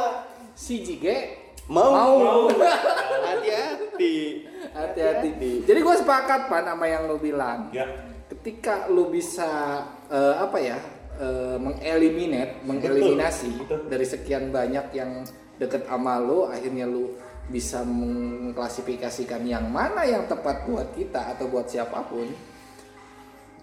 Si 0.57 0.81
Jige 0.81 1.47
Mau. 1.67 1.91
mau. 1.91 2.43
Hati-hati. 3.27 4.47
Hati-hati. 4.71 5.67
Jadi 5.67 5.79
gue 5.83 5.97
sepakat 5.99 6.47
pan 6.47 6.63
sama 6.63 6.87
yang 6.87 7.11
lu 7.11 7.19
bilang. 7.19 7.75
Ya, 7.75 7.87
Ketika 8.31 8.87
lu 8.91 9.11
bisa 9.11 9.83
eh, 10.07 10.35
apa 10.39 10.59
ya 10.63 10.79
eh, 11.19 11.59
mengeliminate, 11.59 12.63
mengeliminasi 12.63 13.51
betul. 13.59 13.79
dari 13.91 14.07
sekian 14.07 14.55
banyak 14.55 14.87
yang 14.95 15.27
deket 15.59 15.87
sama 15.91 16.23
lu, 16.23 16.47
akhirnya 16.47 16.87
lu 16.87 17.19
bisa 17.47 17.87
mengklasifikasikan 17.87 19.47
yang 19.47 19.71
mana 19.71 20.03
yang 20.03 20.27
tepat 20.27 20.67
buat 20.67 20.91
kita 20.99 21.35
atau 21.35 21.47
buat 21.47 21.71
siapa 21.71 22.03
pun, 22.11 22.27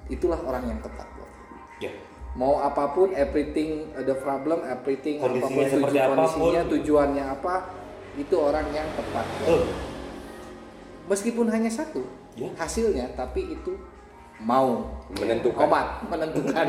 itulah 0.07 0.39
orang 0.43 0.71
yang 0.75 0.79
tepat 0.79 1.07
buat. 1.15 1.31
ya. 1.83 1.91
Mau 2.33 2.57
apa 2.57 2.89
pun, 2.89 3.13
everything 3.13 3.71
the 3.95 4.15
problem, 4.15 4.61
everything 4.63 5.21
Kondisinya 5.21 5.45
apa 5.45 5.53
pun 5.53 5.65
seperti 5.67 5.77
tuju- 5.91 6.01
apa 6.01 6.09
pun. 6.09 6.17
kondisinya, 6.17 6.61
tujuannya 6.67 7.23
apa, 7.29 7.53
itu 8.15 8.35
orang 8.35 8.65
yang 8.69 8.87
tepat. 8.91 9.25
lu. 9.43 9.57
Meskipun 11.05 11.45
hanya 11.47 11.69
satu 11.69 12.01
Ya. 12.33 12.49
hasilnya, 12.55 13.13
tapi 13.13 13.53
itu 13.53 13.77
mau 14.39 14.81
Menentukan. 15.13 15.61
obat 15.63 16.01
menentukan. 16.03 16.65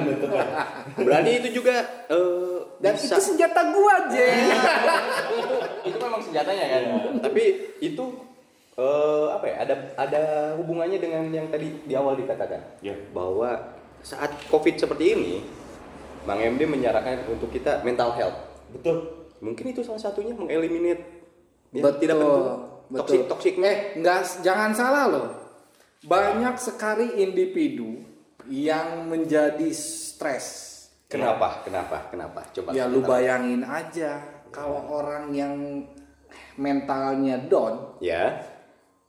Berarti 0.94 1.30
itu 1.40 1.48
juga 1.56 1.80
eh, 2.06 2.58
Dan 2.76 2.92
bisa. 2.92 3.16
itu 3.16 3.22
senjata 3.32 3.72
gua 3.72 4.04
aja. 4.04 4.20
itu 5.32 5.54
itu 5.86 5.96
memang 5.98 6.20
senjatanya 6.20 6.64
kan. 6.68 6.82
Tapi 7.24 7.42
itu 7.80 8.04
eh, 8.76 9.26
apa 9.32 9.44
ya? 9.46 9.56
Ada 9.64 9.74
ada 9.96 10.22
hubungannya 10.54 11.00
dengan 11.00 11.24
yang 11.30 11.48
tadi 11.48 11.72
di 11.80 11.94
awal 11.94 12.14
dikatakan. 12.14 12.60
Ya. 12.78 12.92
Bahwa 13.10 13.73
saat 14.04 14.36
Covid 14.52 14.76
seperti 14.76 15.16
ini, 15.16 15.32
Bang 16.28 16.40
MD 16.40 16.68
menyarankan 16.68 17.24
untuk 17.32 17.48
kita 17.48 17.80
mental 17.80 18.12
health. 18.12 18.36
Betul. 18.68 19.24
Mungkin 19.40 19.72
itu 19.72 19.80
salah 19.80 20.00
satunya 20.00 20.36
mengeliminate 20.36 21.04
ya, 21.72 21.84
Betul, 21.84 22.00
tidak 22.00 22.16
betul. 22.20 22.44
toksik 23.00 23.22
toksik 23.28 23.54
Eh, 23.64 23.96
enggak 23.96 24.44
jangan 24.44 24.70
salah 24.76 25.04
loh. 25.08 25.28
Banyak 26.04 26.60
sekali 26.60 27.24
individu 27.24 28.04
yang 28.48 29.08
menjadi 29.08 29.72
stres. 29.72 30.72
Kenapa? 31.08 31.64
Kenapa? 31.64 32.12
Kenapa? 32.12 32.44
Coba. 32.52 32.76
Ya 32.76 32.84
lu 32.84 33.00
bayangin 33.00 33.64
aja 33.64 34.20
kalau 34.52 34.84
orang 34.92 35.32
yang 35.32 35.84
mentalnya 36.60 37.40
down 37.40 37.98
Ya. 37.98 38.53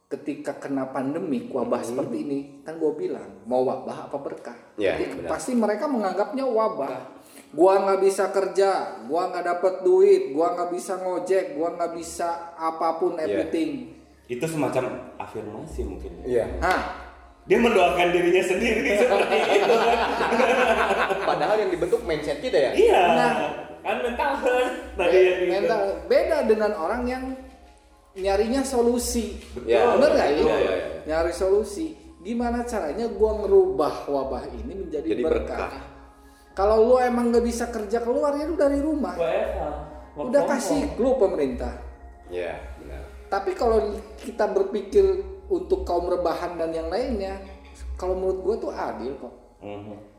Ketika 0.05 0.53
kena 0.55 0.85
pandemi 0.87 1.49
wabah 1.49 1.81
seperti 1.81 2.17
ini 2.21 2.39
kan 2.61 2.77
gue 2.77 2.93
bilang 2.93 3.41
mau 3.43 3.61
wabah 3.61 4.05
apa 4.05 4.17
berkah 4.17 4.53
Ya, 4.75 4.93
Jadi 4.93 5.17
benar. 5.17 5.29
pasti 5.31 5.51
mereka 5.55 5.87
menganggapnya 5.87 6.43
wabah 6.43 7.15
gua 7.51 7.73
nggak 7.79 7.99
bisa 8.03 8.27
kerja 8.29 8.69
gua 9.07 9.31
nggak 9.31 9.45
dapat 9.47 9.73
duit 9.81 10.29
gua 10.29 10.51
nggak 10.51 10.69
bisa 10.69 10.99
ngojek 10.99 11.55
gua 11.55 11.73
nggak 11.73 11.91
bisa 11.95 12.27
apa 12.53 12.99
pun 12.99 13.15
Ya. 13.15 13.23
everything 13.23 13.95
itu 14.25 14.41
semacam 14.41 15.13
afirmasi 15.15 15.85
mungkin. 15.85 16.11
Iya. 16.25 16.49
Hah, 16.57 16.81
Dia 17.45 17.61
mendoakan 17.61 18.09
dirinya 18.09 18.41
sendiri 18.41 18.89
seperti 19.05 19.37
itu. 19.53 19.75
Padahal 21.21 21.55
yang 21.55 21.69
dibentuk 21.69 22.01
mindset 22.03 22.41
kita 22.41 22.57
ya. 22.57 22.71
Iya. 22.73 23.01
Nah. 23.15 23.33
Kan 23.79 24.01
mental 24.01 24.31
health 24.41 24.73
tadi 24.97 25.13
yang 25.13 25.37
gitu. 25.37 25.51
mental 25.61 25.81
beda 26.09 26.37
dengan 26.49 26.71
orang 26.73 27.01
yang 27.05 27.23
nyarinya 28.15 28.61
solusi. 28.63 29.35
Ya. 29.67 29.95
Bener 29.95 30.09
nggak 30.15 30.29
ini? 30.31 30.41
Iya, 30.41 30.55
iya, 30.57 30.73
iya. 30.75 30.97
Nyari 31.05 31.33
solusi. 31.35 31.95
Gimana 32.25 32.65
caranya 32.65 33.05
gua 33.11 33.45
ngerubah 33.45 34.09
wabah 34.09 34.43
ini 34.49 34.73
menjadi 34.87 35.05
Jadi 35.05 35.21
berkah? 35.21 35.59
berkah. 35.69 35.75
Kalau 36.55 36.87
lu 36.87 36.95
emang 37.03 37.29
nggak 37.29 37.45
bisa 37.45 37.67
kerja 37.67 37.99
keluar 38.01 38.33
ya 38.39 38.47
lu 38.47 38.55
dari 38.55 38.79
rumah. 38.79 39.13
Work 39.19 40.31
Udah 40.31 40.47
kasih 40.47 40.95
clue 40.95 41.19
pemerintah. 41.19 41.75
Iya, 42.31 42.55
benar. 42.79 43.03
Tapi 43.27 43.51
kalau 43.53 43.99
kita 44.23 44.47
berpikir 44.47 45.03
untuk 45.51 45.83
kaum 45.83 46.07
rebahan 46.07 46.55
dan 46.55 46.71
yang 46.71 46.87
lainnya, 46.87 47.43
kalau 47.99 48.15
menurut 48.15 48.39
gua 48.41 48.55
tuh 48.57 48.71
adil 48.71 49.13
kok. 49.19 49.35
Mhm. 49.59 50.14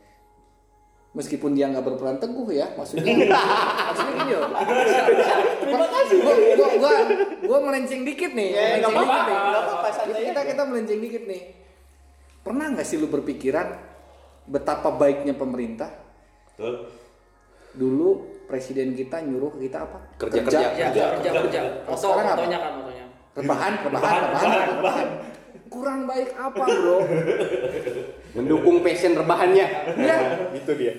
Meskipun 1.16 1.56
dia 1.56 1.72
nggak 1.72 1.80
berperan 1.80 2.20
teguh 2.20 2.44
ya, 2.52 2.76
maksudnya, 2.76 3.08
maksudnya 3.88 4.14
gini 4.20 4.32
loh. 4.36 4.50
Terima 5.64 5.86
kasih. 5.88 6.16
Gua, 6.20 6.34
gua, 6.36 6.68
gua, 6.76 6.92
gua 7.40 7.58
melenceng 7.72 8.04
dikit 8.04 8.36
nih. 8.36 8.48
Ya, 8.52 8.84
nggak 8.84 8.92
melenceng 8.92 9.24
apa-apa, 9.24 9.88
dikit 9.88 10.04
nih. 10.12 10.24
Kita 10.28 10.40
aja. 10.44 10.50
kita 10.52 10.62
melenceng 10.68 11.00
dikit 11.00 11.22
nih. 11.24 11.42
Pernah 12.44 12.66
nggak 12.76 12.84
sih 12.84 13.00
lu 13.00 13.08
berpikiran 13.08 13.66
betapa 14.44 14.92
baiknya 14.92 15.32
pemerintah? 15.32 15.88
Betul. 16.52 16.92
Dulu 17.72 18.08
presiden 18.44 18.92
kita 18.92 19.24
nyuruh 19.24 19.56
kita 19.56 19.88
apa? 19.88 19.98
Kerja, 20.20 20.40
kerja. 20.44 20.68
Ya, 20.76 20.88
Kerja. 20.92 21.04
kerja 21.16 21.30
kerja. 21.48 21.60
Moto, 21.88 21.96
Sekarang 21.96 22.26
apa? 22.28 22.32
motonya 22.36 22.58
kan 22.60 22.72
motonya. 22.76 23.04
Rebahan, 23.36 23.72
rebahan, 23.88 23.88
Rebahan, 23.88 24.20
rebahan, 24.20 24.20
rebahan, 24.36 24.68
rebahan. 24.76 25.08
Kurang 25.66 26.06
baik 26.06 26.30
apa 26.38 26.64
bro? 26.80 26.98
Mendukung 28.36 28.84
passion 28.84 29.12
rebahannya. 29.18 29.66
Iya. 29.98 30.16
Gitu 30.56 30.72
dia. 30.78 30.94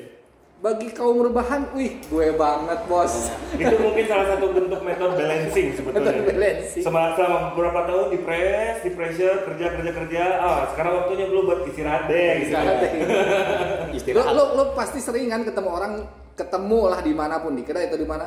Bagi 0.57 0.89
kaum 0.89 1.21
rebahan, 1.21 1.69
wih 1.77 2.01
gue 2.09 2.33
banget 2.33 2.79
bos. 2.89 3.29
itu 3.62 3.75
mungkin 3.77 4.09
salah 4.09 4.33
satu 4.33 4.57
bentuk 4.57 4.81
metode 4.81 5.13
balancing 5.13 5.69
sebetulnya. 5.77 6.09
Metode 6.17 6.33
balancing. 6.33 6.81
Selama, 6.81 7.13
selama 7.13 7.38
beberapa 7.53 7.79
tahun 7.86 8.07
di 8.09 8.19
press, 8.25 8.75
di 8.81 8.91
pressure, 8.97 9.38
kerja 9.45 9.65
kerja 9.77 9.91
kerja. 9.93 10.24
Ah, 10.41 10.65
sekarang 10.74 11.05
waktunya 11.05 11.29
belum 11.29 11.43
buat 11.45 11.62
istirahat 11.69 12.09
deh. 12.09 12.31
Gitu. 12.41 12.45
Istirahat 12.50 12.77
deh. 12.81 12.91
Lo, 12.97 13.93
Istirahat. 13.93 14.33
lo, 14.33 14.43
lo 14.57 14.63
pasti 14.74 14.97
sering 14.97 15.29
kan 15.29 15.45
ketemu 15.45 15.69
orang 15.69 15.93
ketemu 16.33 16.79
lah 16.89 17.00
di 17.05 17.13
mana 17.13 17.36
pun 17.38 17.53
di 17.53 17.62
kedai 17.62 17.86
atau 17.93 18.00
di 18.01 18.07
mana 18.09 18.25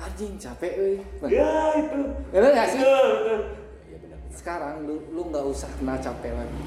anjing 0.00 0.32
capek 0.40 0.72
euy. 0.80 0.96
Ya 1.28 1.76
itu. 1.76 2.00
Bener 2.32 2.50
gak 2.56 2.68
sih? 2.72 2.80
Betul, 2.80 3.08
betul. 3.20 3.40
Sekarang 4.36 4.84
lu 4.84 5.00
lu 5.10 5.22
nggak 5.26 5.42
usah 5.42 5.66
kena 5.74 5.96
capek 5.96 6.30
lagi. 6.30 6.60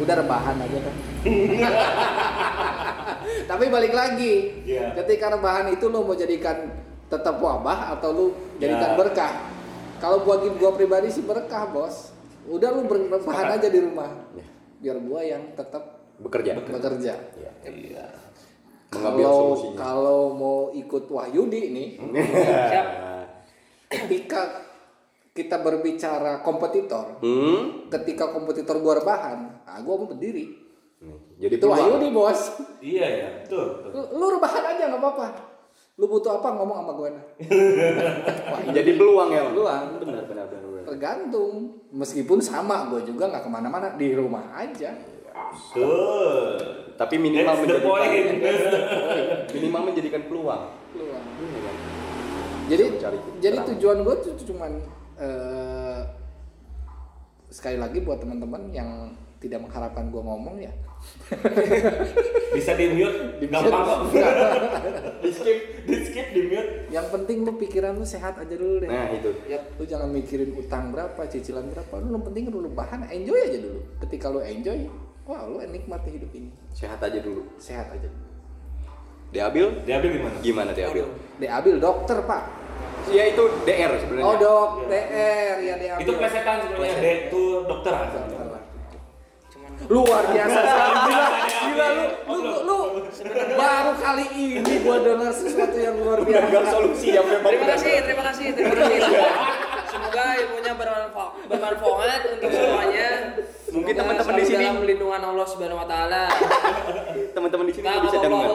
Udah 0.00 0.14
rebahan 0.16 0.56
aja 0.56 0.78
kan. 0.80 0.96
Tapi 3.46 3.64
balik 3.68 3.92
lagi. 3.92 4.64
Iya. 4.64 4.96
Ketika 4.96 5.28
rebahan 5.30 5.68
itu 5.68 5.86
lo 5.86 6.00
mau 6.00 6.16
jadikan 6.16 6.72
tetap 7.06 7.36
wabah 7.36 7.92
atau 7.92 8.10
lu 8.10 8.26
jadikan 8.56 8.94
Ya. 8.94 8.96
berkah. 8.96 9.32
Kalau 10.00 10.24
bagi 10.24 10.48
gua 10.56 10.72
pribadi 10.72 11.12
sih 11.12 11.20
berkah, 11.20 11.68
Bos. 11.68 12.16
Udah 12.48 12.72
lu 12.72 12.88
Sepakat. 12.88 13.60
aja 13.60 13.68
di 13.68 13.78
rumah. 13.78 14.08
Biar 14.80 14.96
gua 14.98 15.20
yang 15.20 15.52
tetap 15.52 16.00
Bekerja. 16.16 16.56
bekerja. 16.56 17.14
Iya. 17.62 18.06
Mengambil 18.90 19.22
kalau 19.22 19.38
solusinya. 19.54 19.76
kalau 19.76 20.20
mau 20.34 20.60
ikut 20.72 21.04
Wahyudi 21.06 21.62
nih, 21.70 21.88
Siap. 22.66 22.86
ketika 23.86 24.42
kita 25.30 25.56
berbicara 25.58 26.42
kompetitor, 26.42 27.18
Hmm. 27.22 27.86
ketika 27.88 28.30
kompetitor 28.30 28.78
gua 28.78 28.98
rebahan, 28.98 29.62
ah 29.62 29.78
gua 29.80 29.94
mau 30.00 30.08
berdiri. 30.08 30.58
Jadi 31.40 31.56
Itu 31.56 31.72
Wahyudi 31.72 32.12
bos. 32.12 32.60
Iya 32.84 33.06
ya, 33.08 33.28
betul. 33.40 33.80
betul. 33.80 34.04
Lu, 34.12 34.20
lu 34.20 34.26
rebahan 34.36 34.64
aja 34.66 34.92
nggak 34.92 35.00
apa-apa. 35.00 35.26
Lu 35.96 36.04
butuh 36.04 36.36
apa 36.36 36.56
ngomong 36.56 36.76
sama 36.80 36.92
gue 36.92 37.08
nah. 37.12 37.24
Jadi 38.76 38.90
peluang 38.96 39.28
ya. 39.32 39.48
Peluang. 39.48 39.84
Benar, 39.96 40.24
benar, 40.28 40.44
benar. 40.48 40.60
benar. 40.60 40.84
Tergantung. 40.84 41.52
Meskipun 41.88 42.40
sama, 42.40 42.88
gue 42.88 43.04
juga 43.04 43.28
nggak 43.28 43.44
ke 43.44 43.50
mana-mana 43.50 43.96
di 43.96 44.12
rumah 44.12 44.52
aja. 44.52 44.92
Betul. 45.32 46.60
Tapi 46.96 47.14
minimal 47.16 47.48
That's 47.48 47.64
the 47.64 47.80
menjadikan 47.80 47.88
point. 47.88 48.28
minimal 49.50 49.80
menjadikan 49.88 50.22
peluang. 50.28 50.62
Peluang. 50.92 51.24
Iya 51.40 51.60
kan? 51.64 51.74
Jadi 52.68 52.84
jadi 53.40 53.56
tujuan 53.72 54.04
gue 54.04 54.14
tuh 54.20 54.32
cuman 54.52 54.72
eh, 55.20 56.00
sekali 57.52 57.76
lagi 57.76 58.00
buat 58.00 58.22
teman-teman 58.22 58.72
yang 58.72 59.12
tidak 59.40 59.64
mengharapkan 59.64 60.12
gue 60.12 60.22
ngomong 60.22 60.56
ya. 60.60 60.72
Bisa 62.56 62.76
di 62.76 62.92
mute, 62.92 63.40
gampang 63.48 63.84
kok. 63.88 64.00
di 65.24 65.30
skip, 65.32 65.58
di 65.88 65.96
skip 66.04 66.26
di 66.36 66.42
mute. 66.44 66.92
Yang 66.92 67.06
penting 67.08 67.48
lu 67.48 67.56
pikiran 67.56 67.96
lu 67.96 68.04
sehat 68.04 68.36
aja 68.36 68.52
dulu 68.52 68.84
deh. 68.84 68.88
Nah, 68.92 69.08
itu. 69.08 69.32
Ya, 69.48 69.64
lu 69.80 69.84
jangan 69.88 70.12
mikirin 70.12 70.52
utang 70.52 70.92
berapa, 70.92 71.24
cicilan 71.24 71.72
berapa. 71.72 71.94
Lu 72.04 72.12
yang 72.12 72.24
penting 72.24 72.52
lu 72.52 72.68
bahan 72.68 73.08
enjoy 73.08 73.40
aja 73.48 73.58
dulu. 73.64 73.80
Ketika 74.04 74.28
lu 74.28 74.44
enjoy, 74.44 74.78
wah 75.24 75.48
lu 75.48 75.56
nikmati 75.64 76.20
hidup 76.20 76.30
ini. 76.36 76.52
Sehat 76.76 77.00
aja 77.00 77.18
dulu. 77.24 77.48
Sehat 77.56 77.88
aja. 77.88 78.29
Diambil 79.30 79.66
Diambil 79.86 80.10
gimana? 80.18 80.36
gimana 80.42 80.70
diambil? 80.74 81.06
Diambil 81.38 81.74
dokter, 81.78 82.18
Pak. 82.26 82.42
Ya 83.10 83.22
itu 83.30 83.42
DR 83.64 83.90
sebenarnya. 83.96 84.26
Oh, 84.26 84.34
dok, 84.36 84.70
DR 84.90 85.56
ya 85.62 85.74
diambil. 85.78 86.04
Itu 86.04 86.12
plesetan 86.18 86.56
sebenarnya. 86.66 86.94
D 86.98 87.06
itu 87.30 87.42
dokter. 87.66 87.92
Cuman 89.50 89.70
Luar 89.88 90.22
biasa 90.30 90.58
sekali. 90.60 90.94
Gila, 91.10 91.26
gila 91.60 91.86
lu, 91.94 92.04
lu, 92.28 92.52
lu, 92.66 92.78
baru 93.58 93.92
kali 93.98 94.26
ini 94.34 94.74
gua 94.82 94.96
dengar 95.02 95.32
sesuatu 95.34 95.78
yang 95.78 95.96
luar 95.98 96.18
biasa. 96.22 96.46
Gagal 96.50 96.64
solusi 96.70 97.08
yang 97.14 97.26
memang 97.26 97.50
terima 97.50 97.66
kasih, 97.74 97.92
terima 98.04 98.24
kasih, 98.30 98.46
terima 98.54 98.74
kasih. 98.74 99.00
Semoga 99.90 100.24
ilmunya 100.38 100.72
bermanfaat, 100.78 101.32
bermanfaat 101.50 102.20
untuk 102.38 102.50
semuanya. 102.54 103.10
Mungkin 103.70 103.94
teman-teman 103.94 104.34
di 104.34 104.44
sini- 104.44 104.66
dalam 104.66 104.82
lindungan 104.82 105.22
Allah 105.22 105.46
Subhanahu 105.46 105.78
wa 105.78 105.86
taala. 105.86 106.26
teman-teman 107.36 107.66
di 107.70 107.74
sini 107.74 107.86
bisa 107.86 108.18
dengar. 108.18 108.48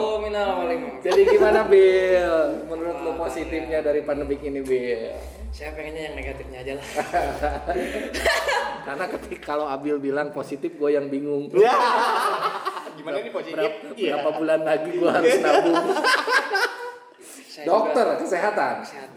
Jadi 1.00 1.20
gimana, 1.24 1.60
Bill? 1.64 2.36
Menurut 2.70 2.96
lu 3.00 3.12
positifnya 3.16 3.80
dari 3.80 4.00
pandemik 4.04 4.40
ini, 4.44 4.60
Bill? 4.60 5.16
Saya 5.56 5.72
pengennya 5.72 6.12
yang 6.12 6.14
negatifnya 6.20 6.58
aja 6.60 6.72
lah. 6.76 6.86
Karena 8.86 9.04
ketika 9.08 9.56
kalau 9.56 9.66
Abil 9.66 9.96
bilang 9.98 10.30
positif, 10.30 10.76
gue 10.76 10.90
yang 10.92 11.08
bingung. 11.08 11.48
Ya. 11.56 11.72
Gimana 12.96 13.16
ini 13.20 13.30
positif? 13.32 13.56
Berapa, 13.56 13.92
berapa 13.92 14.30
bulan 14.36 14.60
lagi 14.62 14.90
gue 14.92 15.10
harus 15.10 15.36
nabung? 15.40 15.76
Saya 17.56 17.64
Dokter, 17.64 18.06
kesehatan. 18.20 18.74
sehat. 18.84 19.08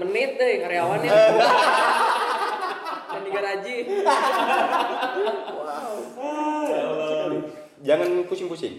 Menit 0.00 0.40
deh 0.40 0.64
karyawannya. 0.64 1.12
Dan 3.08 3.20
di 3.22 3.30
garaji. 3.30 3.74
Jangan 7.80 8.08
pusing-pusing. 8.26 8.74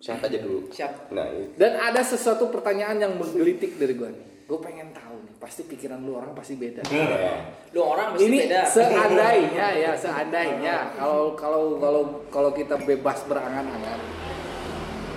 Sehat 0.00 0.24
aja 0.24 0.38
dulu. 0.40 0.64
Siap. 0.72 1.12
Nah, 1.12 1.28
itu. 1.28 1.52
Dan 1.60 1.76
ada 1.76 2.00
sesuatu 2.00 2.48
pertanyaan 2.48 2.96
yang 2.96 3.12
menggelitik 3.20 3.76
dari 3.76 3.92
gue 3.92 4.08
nih. 4.08 4.24
Gue 4.48 4.58
pengen 4.58 4.90
tahu 4.90 5.14
nih, 5.22 5.34
pasti 5.36 5.62
pikiran 5.62 6.00
lu 6.00 6.16
orang 6.16 6.32
pasti 6.32 6.56
beda. 6.56 6.80
Ya. 6.88 7.52
Lu 7.70 7.84
orang 7.84 8.16
mesti 8.16 8.24
Ini 8.24 8.38
beda. 8.48 8.60
seandainya 8.66 9.66
ya, 9.76 9.92
seandainya 9.94 10.76
kalau 10.96 11.36
kalau 11.36 11.78
kalau 11.78 12.02
kalau 12.32 12.50
kita 12.50 12.74
bebas 12.80 13.22
berangan-angan, 13.28 14.00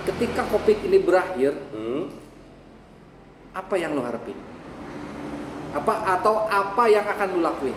ketika 0.06 0.44
covid 0.46 0.78
ini 0.84 1.00
berakhir, 1.00 1.50
Hmm. 1.72 2.12
apa 3.50 3.74
yang 3.74 3.96
lu 3.96 4.04
harapin? 4.04 4.36
Apa 5.72 6.14
atau 6.14 6.46
apa 6.46 6.84
yang 6.86 7.02
akan 7.02 7.28
lu 7.34 7.40
lakuin? 7.42 7.74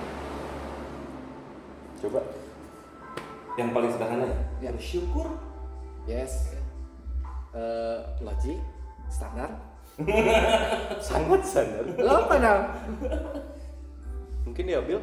Coba. 1.97 2.21
Yang 3.57 3.69
paling 3.73 3.91
sederhana. 3.91 4.29
Ya. 4.62 4.69
Bersyukur. 4.69 5.27
Yes. 6.05 6.53
Eh, 7.57 7.99
logik, 8.21 8.60
standar. 9.10 9.49
Sangat 11.07 11.41
sadar. 11.41 11.86
Lo 11.97 12.13
apa 12.27 12.36
nam? 12.38 12.60
Mungkin 14.45 14.63
diambil. 14.69 15.01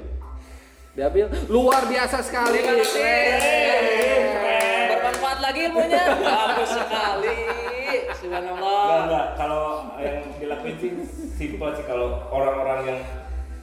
Diambil 0.95 1.27
luar 1.51 1.83
biasa 1.91 2.23
sekali. 2.23 2.63
Terima 2.63 2.79
kasih. 2.79 3.03
Keren. 3.03 4.87
Bermanfaat 4.95 5.39
lagi 5.43 5.61
ilmunya. 5.67 6.05
Bagus 6.23 6.71
sekali. 6.71 7.37
Enggak, 7.45 8.15
Subhanallah. 8.23 8.87
enggak. 9.11 9.27
Kalau 9.35 9.65
yang 9.99 10.17
dilakuin 10.39 10.77
sih 10.79 10.91
simpel 11.35 11.75
sih 11.75 11.85
kalau 11.85 12.23
orang-orang 12.31 12.81
yang 12.87 12.99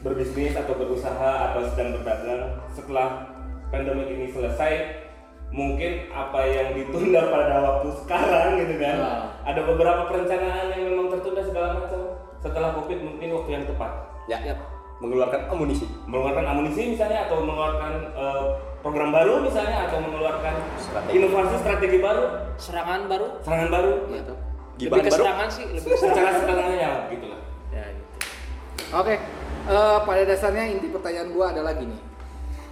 berbisnis 0.02 0.54
atau 0.54 0.74
berusaha 0.74 1.14
atau 1.48 1.62
sedang 1.68 1.94
berdagang 1.94 2.42
setelah 2.68 3.30
pandemi 3.70 4.10
ini 4.10 4.28
selesai 4.28 5.02
mungkin 5.48 6.08
apa 6.10 6.42
yang 6.44 6.74
ditunda 6.74 7.28
pada 7.28 7.56
waktu 7.60 7.88
sekarang 7.98 8.56
gitu 8.58 8.76
kan 8.78 8.98
Ah. 8.98 9.22
ada 9.44 9.62
beberapa 9.62 10.08
perencanaan 10.08 10.72
yang 10.72 10.84
memang 10.88 11.08
tertunda 11.10 11.42
segala 11.42 11.68
macam 11.76 12.02
setelah 12.38 12.72
covid 12.74 12.98
mungkin 13.00 13.28
waktu 13.32 13.50
yang 13.52 13.66
tepat 13.66 13.92
Ya. 14.26 14.38
Yap. 14.44 14.60
mengeluarkan 14.98 15.50
amunisi 15.50 15.86
mengeluarkan 16.04 16.46
amunisi 16.48 16.82
misalnya 16.90 17.26
atau 17.26 17.42
mengeluarkan 17.42 17.92
eh, 18.16 18.44
program 18.80 19.10
baru 19.10 19.42
misalnya 19.42 19.86
atau 19.86 19.98
mengeluarkan 20.00 20.54
Strategi. 20.78 21.14
inovasi 21.16 21.56
strategi 21.58 21.98
baru 22.00 22.24
Serangan 22.56 23.02
baru. 23.06 23.28
serangan 23.42 23.70
baru 23.70 23.92
Gitu. 24.08 24.34
Gibahan 24.78 24.98
Lebih 24.98 25.04
ke 25.04 25.12
baru? 25.12 25.22
serangan 25.22 25.48
sih, 25.52 25.66
lebih 25.68 25.94
secara 25.94 26.30
sederhananya 26.34 26.90
gitu 27.08 27.26
lah 27.28 27.40
Ya 27.72 27.86
gitu. 27.92 28.18
Oke, 28.94 29.16
eh, 29.67 30.00
pada 30.06 30.21
dasarnya 30.26 30.63
inti 30.71 30.88
pertanyaan 30.89 31.30
gua 31.34 31.54
adalah 31.54 31.74
gini. 31.78 31.97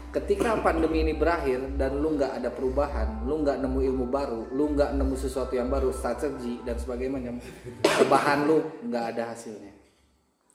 Ketika 0.10 0.58
pandemi 0.66 1.06
ini 1.06 1.14
berakhir 1.14 1.78
dan 1.78 2.02
lu 2.02 2.18
nggak 2.18 2.42
ada 2.42 2.50
perubahan, 2.50 3.30
lu 3.30 3.46
nggak 3.46 3.62
nemu 3.62 3.80
ilmu 3.94 4.06
baru, 4.10 4.50
lu 4.58 4.74
nggak 4.74 4.98
nemu 4.98 5.14
sesuatu 5.14 5.54
yang 5.54 5.70
baru, 5.70 5.94
strategi 5.94 6.58
dan 6.66 6.82
sebagainya, 6.82 7.38
perubahan 7.86 8.50
lu 8.50 8.58
nggak 8.90 9.06
ada 9.14 9.24
hasilnya. 9.38 9.74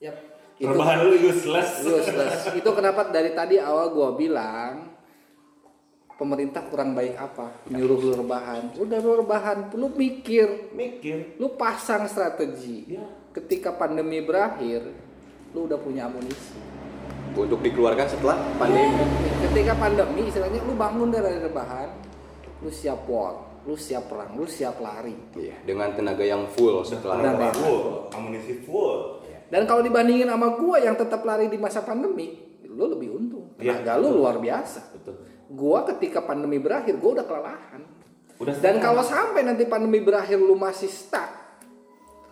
Yap. 0.02 0.16
Itu 0.58 0.74
perubahan 0.74 0.98
lu 1.06 1.14
useless 1.30 1.86
useless. 1.86 2.50
Itu 2.50 2.66
kenapa 2.74 3.14
dari 3.14 3.30
tadi 3.30 3.62
awal 3.62 3.94
gua 3.94 4.18
bilang 4.18 4.90
pemerintah 6.18 6.66
kurang 6.66 6.94
baik 6.94 7.14
apa? 7.14 7.66
Nyuruh 7.70 7.98
lu 7.98 8.12
rebahan. 8.26 8.74
Udah 8.74 8.98
lu 8.98 9.22
rebahan, 9.22 9.70
lu 9.74 9.86
mikir, 9.94 10.74
mikir 10.74 11.38
lu 11.38 11.54
pasang 11.54 12.10
strategi. 12.10 12.98
Ya. 12.98 13.06
Ketika 13.34 13.74
pandemi 13.74 14.22
berakhir, 14.22 14.94
lu 15.54 15.70
udah 15.70 15.78
punya 15.78 16.10
amunisi. 16.10 16.58
untuk 17.34 17.62
dikeluarkan 17.66 18.06
setelah 18.06 18.38
pandemi 18.58 18.94
Ketika 19.42 19.74
pandemi, 19.74 20.30
istilahnya 20.30 20.62
lu 20.66 20.74
bangun 20.78 21.10
dari 21.10 21.38
rebahan, 21.42 21.90
lu 22.62 22.70
siap 22.70 23.06
war, 23.10 23.62
lu 23.66 23.74
siap 23.74 24.06
perang, 24.10 24.34
lu 24.38 24.46
siap 24.46 24.78
lari. 24.82 25.14
Iya, 25.34 25.62
dengan 25.66 25.94
tenaga 25.94 26.22
yang 26.26 26.46
full 26.50 26.82
setelah 26.86 27.22
Benar. 27.22 27.34
Tenaga 27.38 27.58
full 27.58 27.82
amunisi 28.14 28.62
full 28.66 29.22
Dan 29.50 29.66
kalau 29.70 29.82
dibandingin 29.86 30.26
sama 30.26 30.58
gua 30.58 30.82
yang 30.82 30.98
tetap 30.98 31.22
lari 31.22 31.46
di 31.46 31.58
masa 31.58 31.86
pandemi, 31.86 32.34
lu 32.66 32.90
lebih 32.90 33.14
untung. 33.14 33.54
Iya, 33.58 33.78
Tenaga 33.82 34.02
lu 34.02 34.14
luar 34.18 34.38
biasa. 34.42 34.94
betul 34.94 35.14
Gua 35.54 35.86
ketika 35.86 36.22
pandemi 36.26 36.58
berakhir, 36.58 36.98
gua 36.98 37.22
udah 37.22 37.26
kelelahan. 37.26 37.82
udah 38.42 38.54
Dan 38.58 38.82
kalau 38.82 39.02
sampai 39.06 39.46
nanti 39.46 39.66
pandemi 39.70 40.02
berakhir 40.02 40.38
lu 40.38 40.58
masih 40.58 40.90
stuck, 40.90 41.30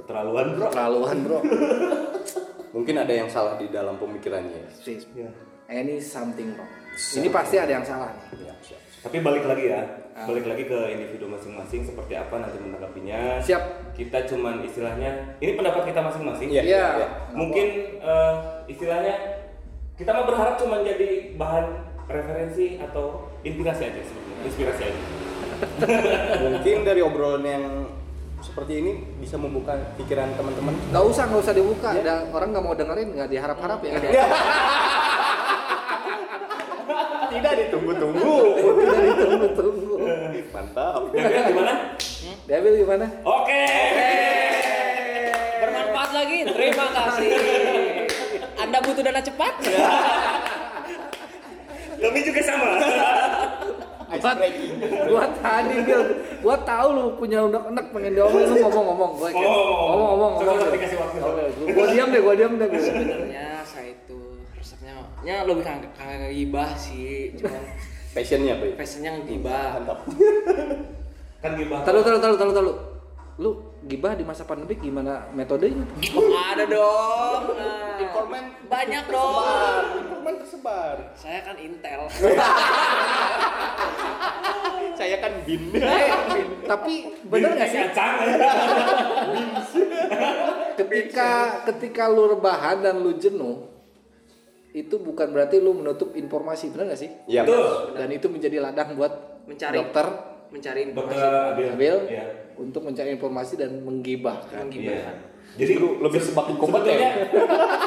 keterlaluan 0.02 0.58
bro 0.58 0.66
keterlaluan 0.66 1.16
bro. 1.22 1.38
mungkin 2.72 2.94
ada 2.96 3.12
yang 3.12 3.28
salah 3.28 3.54
di 3.54 3.68
dalam 3.68 3.96
pemikirannya 3.96 4.64
Ya. 5.14 5.28
Any 5.68 5.96
something 5.96 6.52
wrong. 6.52 6.68
Ini 6.92 7.28
pasti 7.28 7.56
ada 7.56 7.72
yang 7.72 7.86
salah 7.86 8.12
nih. 8.12 8.44
ya, 8.44 8.54
siap. 8.60 8.80
Tapi 9.02 9.18
balik 9.18 9.48
lagi 9.48 9.72
ya, 9.72 9.80
Ah. 10.12 10.28
balik 10.28 10.44
lagi 10.44 10.68
ke 10.68 10.78
individu 10.92 11.24
masing-masing 11.24 11.80
seperti 11.82 12.12
apa 12.12 12.36
nanti 12.36 12.60
menanggapinya. 12.60 13.40
Siap. 13.40 13.96
Kita 13.96 14.28
cuman 14.28 14.60
istilahnya, 14.62 15.40
ini 15.40 15.56
pendapat 15.56 15.88
kita 15.88 16.04
masing-masing. 16.04 16.52
Iya, 16.52 16.62
Iya. 16.62 16.86
iya. 17.00 17.08
Mungkin 17.32 17.66
eh, 17.98 18.34
istilahnya 18.68 19.14
kita 19.96 20.12
mah 20.12 20.24
berharap 20.24 20.54
cuma 20.56 20.84
jadi 20.84 21.32
bahan 21.34 21.64
referensi 22.06 22.76
atau 22.76 23.32
inspirasi 23.40 23.82
aja 23.86 24.02
sebenarnya, 24.02 24.44
inspirasi 24.44 24.82
aja. 24.84 25.00
mungkin 26.44 26.76
dari 26.82 27.00
obrolan 27.00 27.44
yang 27.46 27.64
seperti 28.52 28.84
ini 28.84 29.16
bisa 29.16 29.40
membuka 29.40 29.72
pikiran 29.96 30.28
teman-teman 30.36 30.76
Gak 30.92 31.00
usah, 31.08 31.24
gak 31.24 31.40
usah 31.40 31.56
dibuka. 31.56 31.88
Dan 31.96 32.28
orang 32.36 32.52
nggak 32.52 32.60
mau 32.60 32.76
dengerin, 32.76 33.16
nggak 33.16 33.32
diharap-harap 33.32 33.80
ya. 33.80 33.96
tidak 37.32 37.64
ditunggu-tunggu 37.64 38.60
Tidak 38.60 39.00
ditunggu-tunggu. 39.08 40.04
mantap 40.52 41.00
Gabriel 41.16 41.44
gimana? 41.48 41.96
Dabil 42.44 42.84
gimana? 42.84 43.08
Oke. 43.24 43.64
Bermanfaat 45.56 46.12
lagi. 46.12 46.44
Terima 46.44 46.92
kasih. 46.92 47.32
Anda 48.60 48.84
butuh 48.84 49.00
dana 49.00 49.24
cepat? 49.24 49.54
Kami 52.02 52.18
juga 52.20 52.42
sama. 52.44 52.68
Breaking 54.20 54.72
Gua 55.08 55.24
tadi 55.40 55.74
Bil, 55.88 56.02
gua 56.44 56.56
tahu 56.60 56.88
lu 56.92 57.04
punya 57.16 57.38
unek-unek 57.48 57.86
pengen 57.96 58.12
diomongin 58.12 58.48
lu 58.52 58.56
ngomong-ngomong. 58.68 59.10
Gua 59.16 59.28
kayak, 59.32 59.48
Ngomong, 59.48 59.64
ngomong. 59.64 59.88
ngomong-ngomong. 59.88 60.32
Ngomong. 60.42 60.74
dikasih 60.76 60.98
waktu. 61.00 61.18
Oke, 61.22 61.42
gua, 61.56 61.66
gua 61.72 61.86
diam 61.88 62.08
deh, 62.12 62.20
gua 62.20 62.34
diam 62.36 62.52
deh. 62.60 62.68
Sebenarnya 62.68 63.46
saya 63.64 63.88
itu 63.96 64.18
resepnya 64.52 64.92
nya 65.24 65.36
lebih 65.48 65.64
kagak 65.64 66.32
gibah 66.34 66.70
sih, 66.76 67.32
cuman 67.40 67.62
passionnya 68.12 68.54
Pri. 68.60 68.70
fashionnya 68.76 69.10
ngegibah. 69.16 69.80
mantap 69.80 69.98
Kan 71.42 71.50
gibah. 71.56 71.80
Tahu 71.82 72.00
tahu 72.04 72.18
tahu 72.20 72.34
tahu 72.36 72.50
tahu. 72.52 72.70
Lu 73.40 73.50
gibah 73.82 74.14
di 74.14 74.22
masa 74.22 74.46
pandemi 74.46 74.78
gimana 74.78 75.26
metodenya? 75.34 75.82
Oh, 76.14 76.30
ada 76.30 76.64
dong. 76.64 77.42
Nah, 77.58 77.98
informan 77.98 78.44
banyak 78.70 79.04
dong. 79.10 79.84
informan 79.98 80.34
tersebar 80.38 80.96
Saya 81.18 81.42
kan 81.42 81.56
Intel. 81.58 82.06
saya 84.98 85.16
kan 85.18 85.32
bin 85.42 85.74
Eh, 85.74 86.10
tapi 86.62 86.94
bener 87.26 87.50
nggak 87.58 87.68
sih? 87.68 87.82
Ketika 90.72 91.30
ketika 91.68 92.08
lu 92.08 92.32
rebahan 92.32 92.80
dan 92.80 93.02
lu 93.02 93.18
jenuh, 93.18 93.68
itu 94.72 94.96
bukan 94.96 95.28
berarti 95.30 95.60
lu 95.60 95.76
menutup 95.76 96.16
informasi, 96.16 96.72
bener 96.72 96.92
nggak 96.92 97.00
sih? 97.00 97.10
Iya, 97.28 97.44
Betul. 97.44 97.92
Dan 97.98 98.08
itu 98.08 98.26
menjadi 98.32 98.56
ladang 98.62 98.96
buat 98.96 99.12
Mencari. 99.44 99.74
dokter 99.76 100.06
Mencari 100.48 100.80
informasi. 100.88 101.18
Dokter 101.18 101.32
Abil. 101.52 101.68
Abil 101.76 101.96
Iya. 102.08 102.24
Untuk 102.62 102.82
mencari 102.82 103.10
informasi 103.12 103.58
dan 103.58 103.82
menggibahkan. 103.82 104.70
Iya. 104.70 105.32
Jadi 105.52 105.76
Justru 105.76 106.00
lebih 106.00 106.16
semakin 106.16 106.54
kompeten. 106.56 106.96
sebetulnya, 106.96 107.12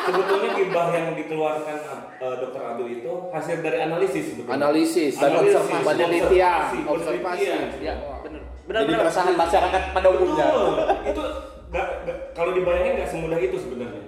sebetulnya 0.05 0.49
gibah 0.53 0.87
yang 0.93 1.07
dikeluarkan 1.17 1.77
uh, 2.21 2.35
dokter 2.37 2.61
Abil 2.61 3.01
itu 3.01 3.09
hasil 3.33 3.55
dari 3.65 3.77
analisis 3.81 4.23
sebetulnya. 4.29 4.53
Analisis 4.53 5.13
dan 5.17 5.29
Analisis, 5.33 5.55
observasi, 5.57 5.81
penelitian, 5.81 6.61
observasi, 6.85 7.45
observasi. 7.49 7.81
Ya, 7.81 7.95
bener. 8.21 8.41
Benar 8.69 8.79
jadi 8.85 8.91
benar. 8.93 9.01
keresahan 9.01 9.33
masyarakat 9.33 9.81
pada 9.97 10.07
umumnya 10.13 10.45
Betul. 10.45 10.73
itu 11.09 11.21
nggak 11.65 11.87
nggak- 12.05 12.21
kalau 12.37 12.51
dibayangin 12.53 12.93
nggak 13.01 13.09
semudah 13.09 13.39
itu 13.41 13.57
sebenarnya. 13.57 14.03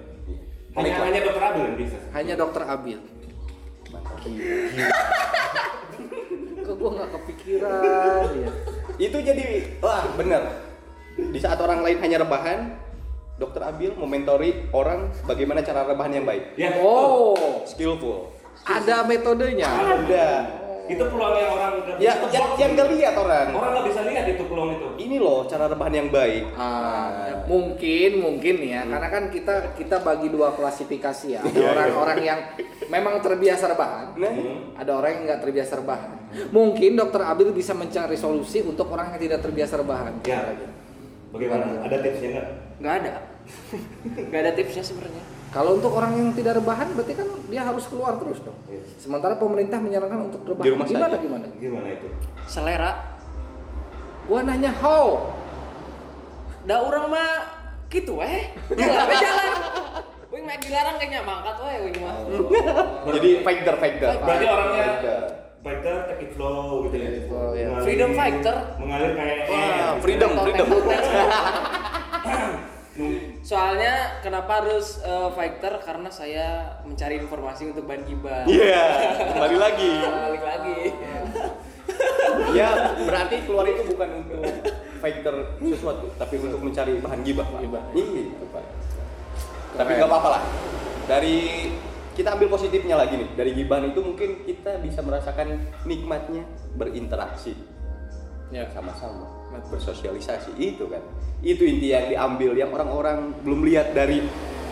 Hanya 0.78 0.90
hanya 1.02 1.20
dokter 1.26 1.42
Abil 1.42 1.62
yang 1.66 1.76
bisa. 1.82 1.98
Hanya 2.14 2.34
dokter 2.38 2.62
Abil. 2.62 2.98
Kok 6.68 6.76
gua 6.76 6.90
nggak 7.00 7.10
kepikiran 7.16 7.80
ya? 8.36 8.50
itu 8.98 9.16
jadi 9.16 9.44
wah 9.80 10.04
bener 10.14 10.42
di 11.16 11.38
saat 11.40 11.56
orang 11.58 11.80
lain 11.80 11.96
hanya 11.98 12.20
rebahan 12.20 12.76
dokter 13.38 13.62
Abil 13.64 13.94
mementori 13.94 14.68
orang 14.70 15.08
bagaimana 15.24 15.62
cara 15.62 15.86
rebahan 15.86 16.12
yang 16.12 16.26
baik 16.26 16.58
Ya. 16.58 16.76
Oh, 16.82 17.62
skillful 17.64 18.34
ada 18.66 19.06
metodenya. 19.06 19.64
ada 19.64 20.26
Itu 20.88 21.04
peluangnya 21.04 21.46
orang 21.46 21.72
nggak 21.78 21.96
ya 22.00 22.12
bisa 22.16 22.32
yang, 22.32 22.48
yang 22.56 22.70
gak 22.74 22.88
lihat 22.90 23.14
orang 23.14 23.46
Orang 23.52 23.70
nggak 23.70 23.86
bisa 23.86 24.00
lihat 24.02 24.24
itu 24.26 24.42
peluang 24.42 24.70
itu. 24.72 24.86
ini 24.98 25.16
loh 25.16 25.44
cara 25.44 25.68
rebahan 25.68 25.94
yang 25.94 26.08
baik 26.08 26.44
Ah, 26.52 27.44
mungkin 27.44 28.10
mungkin 28.18 28.56
ya 28.58 28.82
karena 28.82 29.08
kan 29.08 29.24
kita 29.28 29.54
kita 29.76 30.00
bagi 30.00 30.28
dua 30.28 30.52
klasifikasi 30.52 31.26
ya 31.30 31.40
ada 31.40 31.52
Iya, 31.52 31.68
orang-orang 31.68 32.18
yang 32.20 32.40
memang 32.88 33.20
terbiasa 33.20 33.68
rebahan 33.68 34.16
nah 34.16 34.32
ada 34.74 34.90
orang 34.94 35.10
yang 35.12 35.22
nggak 35.26 35.40
terbiasa 35.42 35.72
rebahan 35.76 36.10
mungkin 36.48 36.90
dokter 36.94 37.20
Abil 37.22 37.52
bisa 37.52 37.72
mencari 37.72 38.16
solusi 38.16 38.60
untuk 38.60 38.88
orang 38.88 39.12
yang 39.12 39.20
tidak 39.20 39.40
terbiasa 39.40 39.76
rebahan 39.76 40.24
Ya. 40.24 40.40
Bagaimana? 41.28 41.84
Ada 41.84 41.96
tipsnya 42.00 42.28
nggak? 42.32 42.46
Nggak 42.80 42.94
ada. 42.98 43.12
Nggak 44.28 44.40
ada 44.40 44.52
tipsnya 44.56 44.80
sebenarnya. 44.80 45.24
Kalau 45.48 45.70
untuk 45.74 45.90
orang 45.90 46.12
yang 46.14 46.28
tidak 46.32 46.56
rebahan 46.56 46.92
berarti 46.92 47.14
kan 47.14 47.28
dia 47.46 47.62
harus 47.62 47.84
keluar 47.84 48.16
terus 48.16 48.38
dong 48.38 48.56
Iya. 48.66 48.84
sementara 48.96 49.34
pemerintah 49.34 49.78
menyarankan 49.78 50.20
untuk 50.26 50.40
Di 50.42 50.48
rebahan 50.50 50.68
rumah 50.70 50.86
gimana 50.86 51.06
saja. 51.08 51.18
gimana 51.18 51.46
Gimana 51.54 51.86
itu? 51.90 52.06
Selera. 52.44 52.92
gua 54.24 54.40
nanya 54.42 54.72
how 54.74 55.32
Da 56.62 56.76
orang 56.78 57.08
mah 57.08 57.30
gitu 57.88 58.20
eh. 58.20 58.52
Jalan 58.70 59.08
jalan. 59.10 59.52
Wing 60.28 60.44
mah 60.44 60.56
dilarang 60.58 60.96
kayaknya 60.96 61.24
mangkat 61.24 61.56
we 61.58 61.74
wing 61.82 61.96
mah. 61.98 62.16
jadi 63.08 63.30
fighter 63.40 63.74
fighter 63.74 64.08
Berarti 64.20 64.44
orangnya 64.46 64.84
Fighter. 64.84 65.20
fighter 65.58 65.96
take 66.06 66.22
it 66.22 66.30
flow 66.32 66.84
gitu 66.84 66.96
ya. 66.98 67.08
ya. 67.56 67.68
Freedom 67.80 68.10
fighter. 68.12 68.56
Mengalir 68.76 69.12
kayak 69.14 69.36
Wah, 69.48 69.64
gitu. 69.64 69.92
freedom 70.04 70.30
freedom 70.38 70.66
Soalnya 73.48 74.20
kenapa 74.20 74.60
harus 74.60 75.00
eh, 75.00 75.28
fighter? 75.32 75.80
Karena 75.80 76.12
saya 76.12 76.76
mencari 76.84 77.16
informasi 77.16 77.72
untuk 77.72 77.88
bahan 77.88 78.04
gibah. 78.04 78.44
iya 78.44 79.16
kembali 79.32 79.56
lagi. 79.56 79.92
Balik 80.28 80.44
lagi. 80.44 80.78
ya 82.58 82.92
berarti 83.08 83.48
keluar 83.48 83.64
itu 83.64 83.88
bukan 83.96 84.08
untuk 84.20 84.44
fighter 85.00 85.56
sesuatu 85.64 86.12
tapi 86.20 86.36
untuk 86.36 86.60
mencari 86.60 87.00
bahan 87.00 87.20
gibah 87.24 87.48
Pak. 87.48 87.60
iya. 87.96 88.20
Itu 88.28 88.44
pak. 88.52 88.64
Tapi 89.80 89.90
nggak 89.96 90.08
apa-apa 90.12 90.28
lah. 90.36 90.42
Dari 91.08 91.36
kita 92.20 92.36
ambil 92.36 92.52
positifnya 92.52 93.00
lagi 93.00 93.16
nih. 93.16 93.32
Dari 93.32 93.56
gibahan 93.56 93.88
itu 93.88 94.00
mungkin 94.04 94.44
kita 94.44 94.76
bisa 94.84 95.00
merasakan 95.00 95.56
nikmatnya 95.88 96.44
berinteraksi. 96.76 97.56
Ya 98.52 98.68
sama-sama 98.76 99.37
bersosialisasi 99.68 100.56
itu 100.56 100.86
kan. 100.86 101.02
Itu 101.38 101.62
inti 101.62 101.90
yang 101.90 102.08
diambil 102.08 102.52
yang 102.54 102.70
orang-orang 102.70 103.32
belum 103.42 103.62
lihat 103.64 103.94
dari 103.94 104.22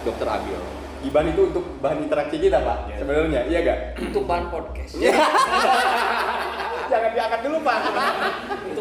dokter 0.02 0.26
Abil. 0.26 0.58
Iban 1.04 1.30
itu 1.30 1.42
untuk 1.46 1.64
bahan 1.78 2.02
interaksi 2.02 2.40
kita 2.40 2.58
pak 2.58 2.88
Iya. 2.88 2.96
sebenarnya 2.98 3.40
iya 3.46 3.58
gak 3.62 3.78
Untuk 4.00 4.24
bahan 4.26 4.46
podcast. 4.50 4.96
jangan 6.90 7.10
diangkat 7.12 7.40
dulu 7.46 7.58
pak. 7.62 7.78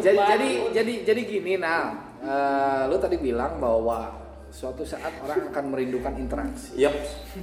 Jadi 0.00 0.18
jadi 0.18 0.48
jadi 0.74 0.92
jadi 1.06 1.20
gini 1.22 1.52
nah 1.58 1.94
eh, 2.18 2.80
lu 2.90 2.96
tadi 2.98 3.16
bilang 3.18 3.58
bahwa 3.58 4.10
suatu 4.56 4.88
saat 4.88 5.12
orang 5.20 5.52
akan 5.52 5.64
merindukan 5.68 6.16
interaksi. 6.16 6.80
Yep. 6.80 6.94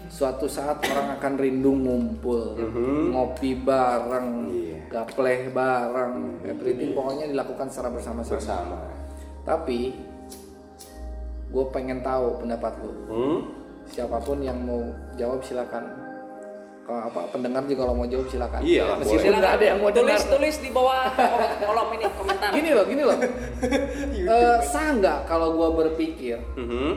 Suatu 0.09 0.49
saat 0.49 0.81
orang 0.81 1.13
akan 1.13 1.33
rindu 1.37 1.69
ngumpul 1.69 2.57
Mhm. 2.57 3.13
ngopi 3.13 3.53
bareng 3.53 4.49
Iya. 4.49 4.77
gapleh 4.89 5.53
bareng. 5.53 6.41
Everything 6.41 6.97
pokoknya 6.97 7.29
dilakukan 7.29 7.69
secara 7.69 7.93
bersama-sama. 7.93 8.41
Bersama. 8.41 8.77
Tapi 9.45 9.93
gue 11.53 11.65
pengen 11.69 12.01
tahu 12.01 12.41
pendapat 12.41 12.73
lu. 12.81 12.93
Hmm? 13.05 13.39
siapa 13.83 14.15
pun 14.17 14.39
yang 14.39 14.63
mau 14.63 14.79
jawab 15.13 15.43
silakan 15.43 15.83
kalau 16.83 16.99
apa 17.01 17.19
pendengar 17.31 17.63
juga 17.63 17.81
kalau 17.81 17.95
mau 17.95 18.03
jawab 18.03 18.27
silakan. 18.27 18.59
Iya 18.59 18.83
meskipun 18.97 19.33
nggak 19.33 19.53
ada 19.55 19.65
yang 19.65 19.79
mau 19.79 19.89
tulis 19.89 20.03
dengar. 20.19 20.35
Tulis 20.35 20.55
di 20.59 20.69
bawah 20.69 21.03
kolom, 21.61 21.87
ini 21.91 22.05
komentar. 22.11 22.49
gini 22.51 22.69
loh 22.71 22.85
gini 22.85 23.01
loh. 23.01 23.17
Eh, 24.13 24.57
sah 24.61 24.91
nggak 24.91 25.19
kalau 25.25 25.51
gue 25.53 25.69
berpikir 25.77 26.37
Mhm. 26.55 26.91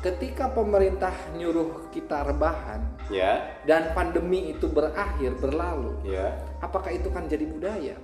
ketika 0.00 0.48
pemerintah 0.48 1.10
nyuruh 1.32 1.90
kita 1.90 2.22
rebahan 2.24 2.80
ya. 3.06 3.58
dan 3.62 3.90
pandemi 3.90 4.50
itu 4.50 4.66
berakhir 4.66 5.34
berlalu 5.36 5.92
ya. 6.04 6.34
apakah 6.58 6.88
itu 6.88 7.06
kan 7.08 7.26
jadi 7.26 7.44
budaya? 7.44 7.96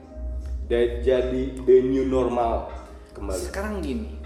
Da- 0.67 0.99
jadi 1.01 1.43
the 1.61 1.77
new 1.85 2.05
normal. 2.05 2.71
Kembali. 3.13 3.39
Sekarang 3.41 3.79
gini 3.81 4.19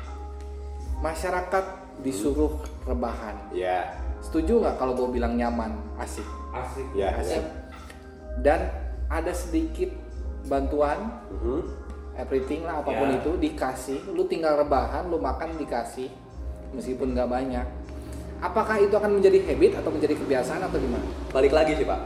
masyarakat 0.99 1.65
disuruh 2.01 2.59
rebahan. 2.83 3.37
Ya. 3.53 3.93
Setuju 4.21 4.61
nggak 4.61 4.77
kalau 4.77 4.93
gue 4.95 5.09
bilang 5.11 5.33
nyaman 5.35 5.73
asik 5.97 6.25
asik 6.53 6.87
ya 6.93 7.09
asik 7.17 7.45
dan 8.41 8.71
ada 9.07 9.31
sedikit 9.31 9.91
bantuan 10.45 10.99
Mhm. 11.31 11.61
everything 12.17 12.63
lah 12.63 12.81
apa 12.81 12.91
pun 12.93 13.09
Ya. 13.09 13.17
itu 13.19 13.31
dikasih 13.37 13.99
lu 14.11 14.25
tinggal 14.25 14.57
rebahan 14.57 15.07
lu 15.07 15.17
makan 15.17 15.57
dikasih 15.57 16.11
meskipun 16.73 17.13
nggak 17.13 17.27
banyak 17.27 17.67
apakah 18.39 18.77
itu 18.77 18.93
akan 18.93 19.19
menjadi 19.19 19.43
habit 19.45 19.73
atau 19.77 19.91
menjadi 19.91 20.15
kebiasaan 20.17 20.63
atau 20.63 20.77
gimana 20.77 21.05
balik 21.29 21.51
lagi 21.51 21.75
sih 21.75 21.85
pak 21.85 22.01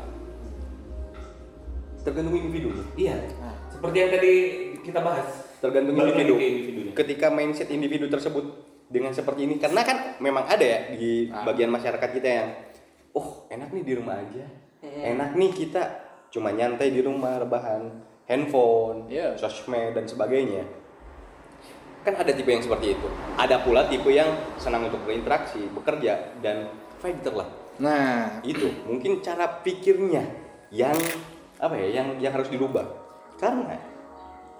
tergantung 2.03 2.37
individu 2.37 2.69
iya 2.95 3.17
Nah. 3.39 3.57
seperti 3.71 3.97
yang 3.97 4.11
tadi 4.11 4.33
kita 4.81 5.01
bahas 5.01 5.29
tergantung 5.59 5.97
Balik 5.97 6.13
individu. 6.15 6.35
individunya. 6.37 6.93
Ketika 6.93 7.27
mindset 7.29 7.73
individu 7.73 8.07
tersebut 8.07 8.45
dengan 8.85 9.11
seperti 9.11 9.49
ini, 9.49 9.57
karena 9.57 9.81
kan 9.81 10.21
memang 10.21 10.45
ada 10.45 10.61
ya 10.61 10.93
di 10.93 11.33
Ah. 11.33 11.41
bagian 11.43 11.73
masyarakat 11.73 12.11
kita 12.13 12.29
yang, 12.29 12.49
oh 13.15 13.47
enak 13.49 13.71
nih 13.71 13.85
di 13.87 13.95
rumah 13.95 14.19
aja, 14.19 14.45
enak 14.83 15.39
nih 15.39 15.51
kita 15.55 15.83
cuma 16.35 16.51
nyantai 16.51 16.91
di 16.91 16.99
rumah 16.99 17.39
rebahan, 17.39 18.03
handphone, 18.27 19.07
Iya. 19.07 19.39
sosmed 19.39 19.95
dan 19.95 20.05
sebagainya. 20.05 20.67
Kan 22.05 22.21
ada 22.21 22.35
tipe 22.35 22.51
yang 22.53 22.61
seperti 22.61 22.99
itu. 22.99 23.09
Ada 23.39 23.65
pula 23.65 23.89
tipe 23.89 24.11
yang 24.13 24.29
senang 24.61 24.91
untuk 24.91 25.01
berinteraksi, 25.07 25.71
bekerja 25.73 26.37
dan 26.45 26.69
fighter 27.01 27.33
lah. 27.33 27.49
nah 27.75 28.39
Itu 28.45 28.71
mungkin 28.87 29.19
cara 29.25 29.63
pikirnya 29.65 30.23
yang 30.69 30.95
apa 31.59 31.75
ya, 31.81 32.03
yang 32.03 32.19
yang 32.21 32.33
harus 32.35 32.51
dirubah. 32.51 32.85
Karena 33.41 33.79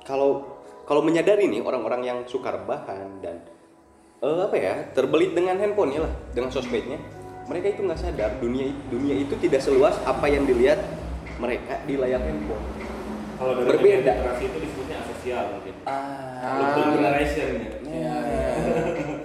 kalau 0.07 0.57
kalau 0.85 1.01
menyadari 1.01 1.49
nih 1.49 1.65
orang-orang 1.65 2.03
yang 2.05 2.19
suka 2.29 2.53
rebahan 2.55 3.19
dan 3.25 3.41
eh, 4.21 4.41
apa 4.45 4.57
ya 4.57 4.75
terbelit 4.93 5.33
dengan 5.33 5.57
handphone 5.61 5.97
lah 5.97 6.13
dengan 6.37 6.53
sosmednya 6.53 7.01
mereka 7.45 7.67
itu 7.77 7.81
nggak 7.85 8.01
sadar 8.01 8.31
dunia 8.41 8.73
dunia 8.89 9.15
itu 9.21 9.35
tidak 9.37 9.61
seluas 9.61 9.97
apa 10.09 10.25
yang 10.29 10.49
dilihat 10.49 10.81
mereka 11.37 11.83
di 11.85 11.95
layar 11.99 12.23
handphone. 12.23 12.65
Kalau 13.35 13.53
dari 13.59 13.69
Berbeda. 13.75 14.13
generasi 14.15 14.45
itu 14.47 14.59
disebutnya 14.63 14.97
asosial 15.03 15.45
mungkin. 15.59 15.75
Ah, 15.85 16.73
generation 16.79 17.49
ya. 17.59 17.73
Ya, 17.85 18.17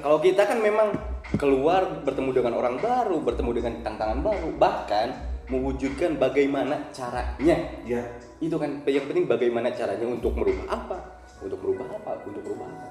kalau 0.02 0.18
kita 0.20 0.42
kan 0.50 0.58
memang 0.60 0.98
keluar 1.38 2.02
bertemu 2.02 2.30
dengan 2.42 2.54
orang 2.58 2.76
baru 2.82 3.22
bertemu 3.22 3.52
dengan 3.54 3.74
tantangan 3.86 4.20
baru 4.26 4.50
bahkan 4.58 5.14
mewujudkan 5.48 6.18
bagaimana 6.18 6.90
caranya. 6.92 7.58
Ya 7.86 8.02
itu 8.40 8.56
kan 8.56 8.82
yang 8.88 9.06
penting 9.06 9.28
bagaimana 9.30 9.70
caranya 9.76 10.08
untuk 10.10 10.34
merubah 10.36 10.66
apa? 10.68 10.98
Untuk 11.40 11.60
merubah 11.62 11.88
apa? 12.02 12.12
Untuk 12.26 12.42
merubah 12.44 12.68
apa? 12.68 12.88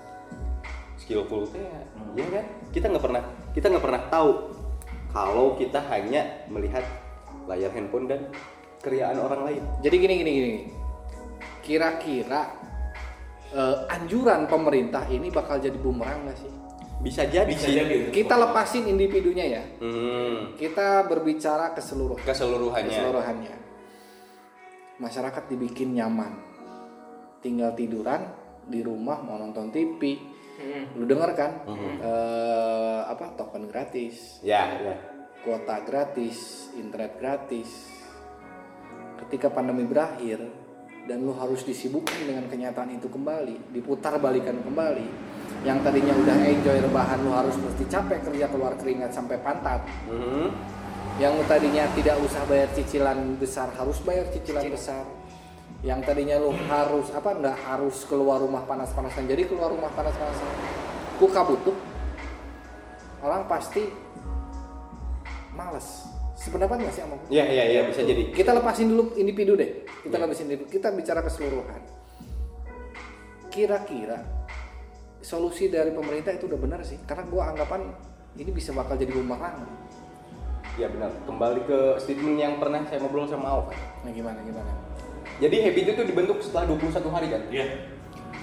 Skillful 1.01 1.51
teh 1.51 1.67
ya 2.15 2.27
kan? 2.31 2.45
Kita 2.71 2.87
nggak 2.93 3.05
pernah 3.05 3.23
kita 3.57 3.67
nggak 3.75 3.85
pernah 3.85 4.03
tahu 4.07 4.31
kalau 5.13 5.57
kita 5.57 5.81
hanya 5.89 6.45
melihat 6.53 6.85
layar 7.49 7.73
handphone 7.73 8.07
dan 8.09 8.29
keriaan 8.85 9.19
orang 9.19 9.41
lain. 9.49 9.63
Jadi 9.81 9.97
gini 9.99 10.15
gini 10.21 10.31
gini. 10.31 10.53
Kira-kira 11.65 12.53
eh, 13.53 13.77
anjuran 13.93 14.45
pemerintah 14.47 15.09
ini 15.09 15.33
bakal 15.33 15.59
jadi 15.59 15.77
bumerang 15.77 16.29
nggak 16.29 16.39
sih? 16.39 16.53
Bisa 16.99 17.25
jadi 17.31 17.49
bisa 17.49 17.71
sih. 17.71 17.79
jadi. 17.79 18.11
Kita 18.11 18.35
lepasin 18.35 18.91
individunya 18.91 19.45
ya. 19.47 19.63
Hmm, 19.81 20.59
kita 20.59 21.07
berbicara 21.07 21.73
keseluruhan 21.73 22.27
keseluruhannya. 22.27 22.91
keseluruhannya. 22.91 23.55
Masyarakat 24.99 25.45
dibikin 25.47 25.95
nyaman. 25.95 26.35
Tinggal 27.39 27.71
tiduran 27.79 28.35
di 28.67 28.83
rumah 28.83 29.23
mau 29.23 29.39
nonton 29.39 29.71
TV 29.71 30.19
lu 30.99 31.05
denger 31.07 31.31
kan? 31.39 31.53
Eh, 31.69 33.01
apa 33.07 33.35
token 33.39 33.71
gratis. 33.71 34.43
Ya 34.43 34.79
ya. 34.83 34.97
Kuota 35.43 35.83
gratis 35.87 36.69
internet 36.75 37.19
gratis. 37.23 37.71
Ketika 39.27 39.51
pandemi 39.51 39.87
berakhir 39.87 40.43
dan 41.07 41.25
lu 41.25 41.33
harus 41.35 41.65
disibukkan 41.65 42.27
dengan 42.27 42.45
kenyataan 42.47 42.93
itu 42.93 43.09
kembali 43.09 43.73
diputar 43.73 44.21
balikan 44.21 44.61
kembali 44.61 45.09
yang 45.67 45.81
tadinya 45.83 46.15
udah 46.15 46.37
enjoy 46.45 46.79
rebahan 46.85 47.19
lu 47.25 47.33
harus 47.35 47.57
mesti 47.59 47.89
capek 47.91 48.21
kerja 48.31 48.47
keluar 48.47 48.79
keringat 48.79 49.11
sampai 49.11 49.41
pantat. 49.43 49.83
Hmm, 50.07 50.55
yang 51.19 51.35
tadinya 51.51 51.83
tidak 51.99 52.15
usah 52.23 52.47
bayar 52.47 52.71
cicilan 52.79 53.35
besar 53.43 53.67
harus 53.75 53.99
bayar 54.07 54.31
cicilan 54.31 54.71
besar 54.71 55.03
yang 55.79 56.03
tadinya 56.03 56.43
lu 56.43 56.51
harus 56.67 57.07
apa 57.15 57.39
nggak 57.39 57.57
harus 57.71 58.03
keluar 58.11 58.43
rumah 58.43 58.67
panas-panasan. 58.67 59.31
Jadi 59.31 59.47
keluar 59.47 59.71
rumah 59.71 59.91
panas-panasan. 59.95 60.49
Kuka 61.23 61.41
butuh 61.47 61.77
orang 63.23 63.47
pasti 63.47 63.87
males. 65.55 66.11
Sependapat 66.39 66.83
nggak 66.83 66.95
sih 66.95 67.03
sama 67.03 67.15
gua? 67.19 67.29
ya 67.31 67.47
ya 67.47 67.65
ya 67.67 67.81
bisa 67.87 68.03
jadi. 68.03 68.31
Kita 68.35 68.55
lepasin 68.55 68.91
dulu 68.91 69.15
individu 69.19 69.55
deh. 69.55 69.87
Kita 70.03 70.19
lepasin 70.19 70.51
individu 70.51 70.67
kita 70.71 70.91
bicara 70.95 71.23
keseluruhan. 71.23 71.83
Kira-kira 73.51 74.23
solusi 75.23 75.67
dari 75.71 75.95
pemerintah 75.95 76.35
itu 76.35 76.51
udah 76.51 76.59
benar 76.59 76.83
sih. 76.83 76.99
Karena 77.07 77.23
gua 77.27 77.55
anggapan 77.55 77.91
ini 78.35 78.51
bisa 78.51 78.75
bakal 78.75 78.99
jadi 78.99 79.15
bumerang. 79.15 79.63
Ya 80.79 80.91
benar. 80.91 81.11
Kembali 81.27 81.67
ke 81.67 81.79
statement 82.03 82.39
yang 82.39 82.59
pernah 82.59 82.83
saya 82.87 83.03
ngobrol 83.03 83.31
sama 83.31 83.51
Alfa 83.51 83.75
nah 84.07 84.15
gimana 84.15 84.39
gimana 84.47 84.88
jadi 85.39 85.57
habit 85.65 85.85
itu 85.95 86.03
dibentuk 86.05 86.39
setelah 86.41 86.67
21 86.69 87.09
hari 87.09 87.27
kan 87.29 87.43
ya 87.51 87.67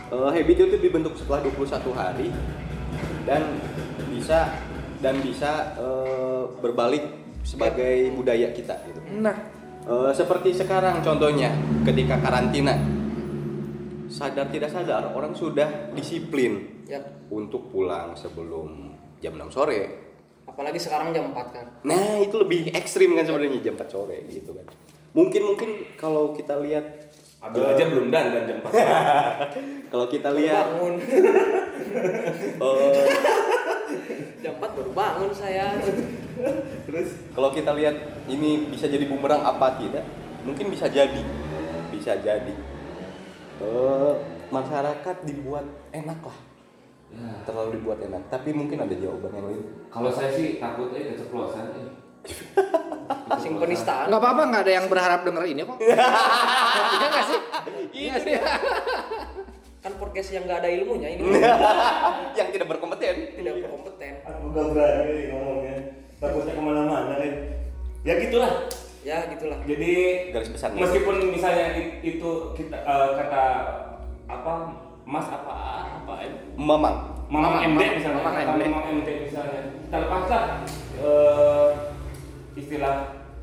Eh, 0.06 0.30
habit 0.30 0.58
itu 0.62 0.78
dibentuk 0.78 1.18
setelah 1.18 1.42
21 1.42 1.90
hari 1.92 2.30
dan 3.26 3.42
bisa 4.14 4.54
dan 5.02 5.18
bisa 5.20 5.74
eh, 5.76 6.44
berbalik 6.62 7.02
sebagai 7.42 8.14
budaya 8.14 8.54
kita 8.54 8.78
gitu. 8.86 9.02
nah 9.18 9.34
Eh, 9.86 10.12
seperti 10.14 10.50
sekarang 10.50 11.02
contohnya 11.02 11.54
ketika 11.86 12.18
karantina 12.18 12.74
sadar 14.08 14.50
tidak 14.50 14.70
sadar 14.70 15.14
orang 15.14 15.34
sudah 15.34 15.94
disiplin 15.94 16.74
Ya, 16.86 17.02
untuk 17.30 17.70
pulang 17.70 18.14
sebelum 18.14 18.94
jam 19.18 19.34
6 19.34 19.50
sore. 19.50 20.06
apalagi 20.46 20.78
sekarang 20.78 21.10
jam 21.10 21.34
4 21.34 21.50
kan. 21.50 21.66
Nah, 21.82 22.22
itu 22.22 22.38
lebih 22.38 22.70
ekstrim 22.72 23.18
kan 23.18 23.26
sebenarnya 23.26 23.58
jam 23.60 23.74
4 23.74 23.90
sore 23.90 24.22
gitu 24.30 24.54
kan. 24.54 24.66
Mungkin 25.16 25.42
mungkin 25.48 25.70
kalau 25.96 26.36
kita 26.36 26.60
lihat 26.60 26.84
Abdul 27.40 27.64
aja 27.72 27.84
belum 27.88 28.12
dan 28.12 28.36
dan 28.36 28.44
jam 28.50 28.58
4 28.60 28.74
kalau 29.94 30.06
kita 30.12 30.34
lihat 30.36 30.76
Bangun. 30.76 30.98
eh, 32.60 33.06
jam 34.44 34.54
4 34.60 34.76
baru 34.76 34.92
bangun 34.92 35.32
saya. 35.32 35.78
terus 36.84 37.16
Kalau 37.32 37.50
kita 37.56 37.72
lihat 37.80 37.96
ini 38.28 38.68
bisa 38.68 38.92
jadi 38.92 39.08
bumerang 39.08 39.46
apa 39.46 39.80
tidak, 39.80 40.04
mungkin 40.44 40.68
bisa 40.68 40.92
jadi, 40.92 41.22
bisa 41.94 42.20
jadi. 42.20 42.56
Eh, 43.64 44.14
masyarakat 44.52 45.16
dibuat 45.24 45.64
enak 45.96 46.20
lah, 46.28 46.40
ya 47.16 47.30
terlalu 47.48 47.80
dibuat 47.80 48.04
enak. 48.04 48.26
Tapi 48.28 48.52
mungkin 48.52 48.84
ada 48.84 48.92
jawaban 48.92 49.32
yang 49.32 49.48
lain. 49.48 49.64
kalau 49.88 50.12
saya 50.12 50.34
sih 50.36 50.60
takutnya 50.60 51.16
keceplosan 51.16 51.72
eh. 51.72 51.90
Sing 53.42 53.58
penistaan. 53.58 54.06
nggak 54.08 54.22
apa-apa 54.22 54.42
nggak 54.54 54.64
ada 54.70 54.74
yang 54.78 54.86
berharap 54.86 55.20
denger 55.26 55.44
ini 55.50 55.62
kok. 55.66 55.78
Iya 56.96 57.08
nggak 57.10 57.26
sih? 57.26 57.40
Iya 57.92 58.16
sih. 58.22 58.34
Kan 59.82 59.94
podcast 60.02 60.30
yang 60.34 60.44
nggak 60.46 60.60
ada 60.66 60.70
ilmunya 60.70 61.10
ini. 61.14 61.22
Yang 62.38 62.50
tidak 62.58 62.68
berkompeten. 62.74 63.16
tidak 63.38 63.54
berkompeten. 63.62 64.14
aku 64.26 64.44
gak 64.50 64.66
berani 64.74 65.22
ngomongnya. 65.30 65.78
Takutnya 66.18 66.54
ke 66.58 66.62
mana-mana 66.62 67.14
kan? 67.22 67.34
Ya 68.02 68.14
gitulah. 68.18 68.54
Ya 69.06 69.18
gitulah. 69.30 69.62
Jadi 69.70 69.94
Garis 70.34 70.50
besarnya. 70.50 70.82
meskipun 70.82 71.16
misalnya 71.30 71.68
itu 72.02 72.30
kita 72.58 72.78
eh, 72.82 73.10
kata 73.22 73.44
apa 74.26 74.54
mas 75.06 75.30
apa 75.30 75.54
apa 76.02 76.14
eh, 76.26 76.34
Mamang. 76.58 77.14
MD 77.30 77.82
misalnya. 78.02 78.22
Mamang 78.26 78.36
MD. 78.42 78.62
Mamang 78.66 78.86
MD 79.02 79.10
misalnya. 79.30 79.62
Terpaksa 79.94 80.38
eh, 80.98 81.70
istilah 82.56 82.96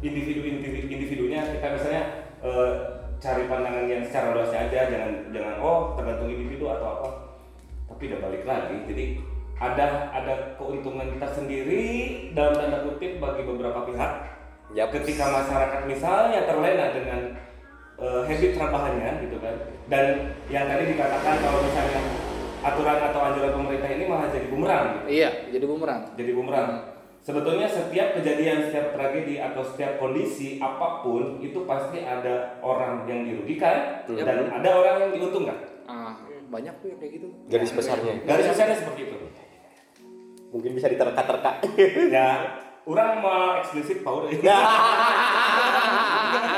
individu 0.02 0.40
individu 0.42 0.88
individunya 0.88 1.40
kita 1.52 1.66
misalnya 1.78 2.02
eh, 2.42 2.72
cari 3.22 3.46
pandangan 3.46 3.86
yang 3.86 4.02
secara 4.02 4.34
luasnya 4.34 4.66
aja 4.66 4.80
jangan 4.90 5.10
jangan 5.30 5.54
oh 5.62 5.94
tergantung 5.94 6.26
individu 6.32 6.66
atau 6.66 6.86
apa 6.98 7.08
tapi 7.86 8.02
udah 8.10 8.18
balik 8.18 8.42
lagi 8.42 8.76
jadi 8.90 9.04
ada 9.62 10.10
ada 10.10 10.34
keuntungan 10.58 11.06
kita 11.14 11.28
sendiri 11.30 11.84
dalam 12.34 12.58
tanda 12.58 12.82
kutip 12.82 13.22
bagi 13.22 13.42
beberapa 13.46 13.86
pihak 13.86 14.12
Yap. 14.74 14.88
ketika 14.90 15.28
masyarakat 15.30 15.80
misalnya 15.86 16.40
terlena 16.48 16.86
dengan 16.90 17.20
eh, 18.02 18.20
habit 18.26 18.52
rebahannya 18.58 19.10
gitu 19.22 19.36
kan 19.38 19.54
dan 19.86 20.04
yang 20.50 20.66
tadi 20.66 20.96
dikatakan 20.96 21.34
kalau 21.44 21.62
misalnya 21.62 22.00
aturan 22.62 22.98
atau 23.10 23.20
anjuran 23.22 23.52
pemerintah 23.54 23.90
ini 23.90 24.04
malah 24.06 24.30
jadi 24.30 24.46
bumerang 24.50 24.84
gitu 24.86 25.06
Iya, 25.10 25.30
jadi 25.50 25.64
bumerang. 25.66 26.00
jadi 26.14 26.30
bumerang. 26.30 26.68
Sebetulnya 27.22 27.70
setiap 27.70 28.18
kejadian, 28.18 28.66
setiap 28.66 28.98
tragedi 28.98 29.38
atau 29.38 29.62
setiap 29.62 30.02
kondisi 30.02 30.58
apa 30.58 31.06
pun 31.06 31.38
itu 31.38 31.62
pasti 31.62 32.02
ada 32.02 32.58
orang 32.58 33.06
yang 33.06 33.22
dirugikan 33.22 34.02
dan 34.10 34.50
ada 34.50 34.70
orang 34.74 35.06
yang 35.06 35.10
diuntungkan. 35.14 35.54
Ah, 35.86 36.18
banyak 36.50 36.74
tuh 36.82 36.90
yang 36.90 36.98
kayak 36.98 37.22
gitu. 37.22 37.30
Garis 37.46 37.70
besarnya. 37.70 38.26
Garis 38.26 38.50
besarnya 38.50 38.74
seperti 38.74 39.06
itu. 39.06 39.14
Mungkin 40.50 40.74
bisa 40.74 40.90
diterka-terka. 40.90 41.62
Ya, 42.10 42.58
orang 42.90 43.22
mau 43.22 43.62
eksplisit 43.62 44.02
power. 44.02 44.26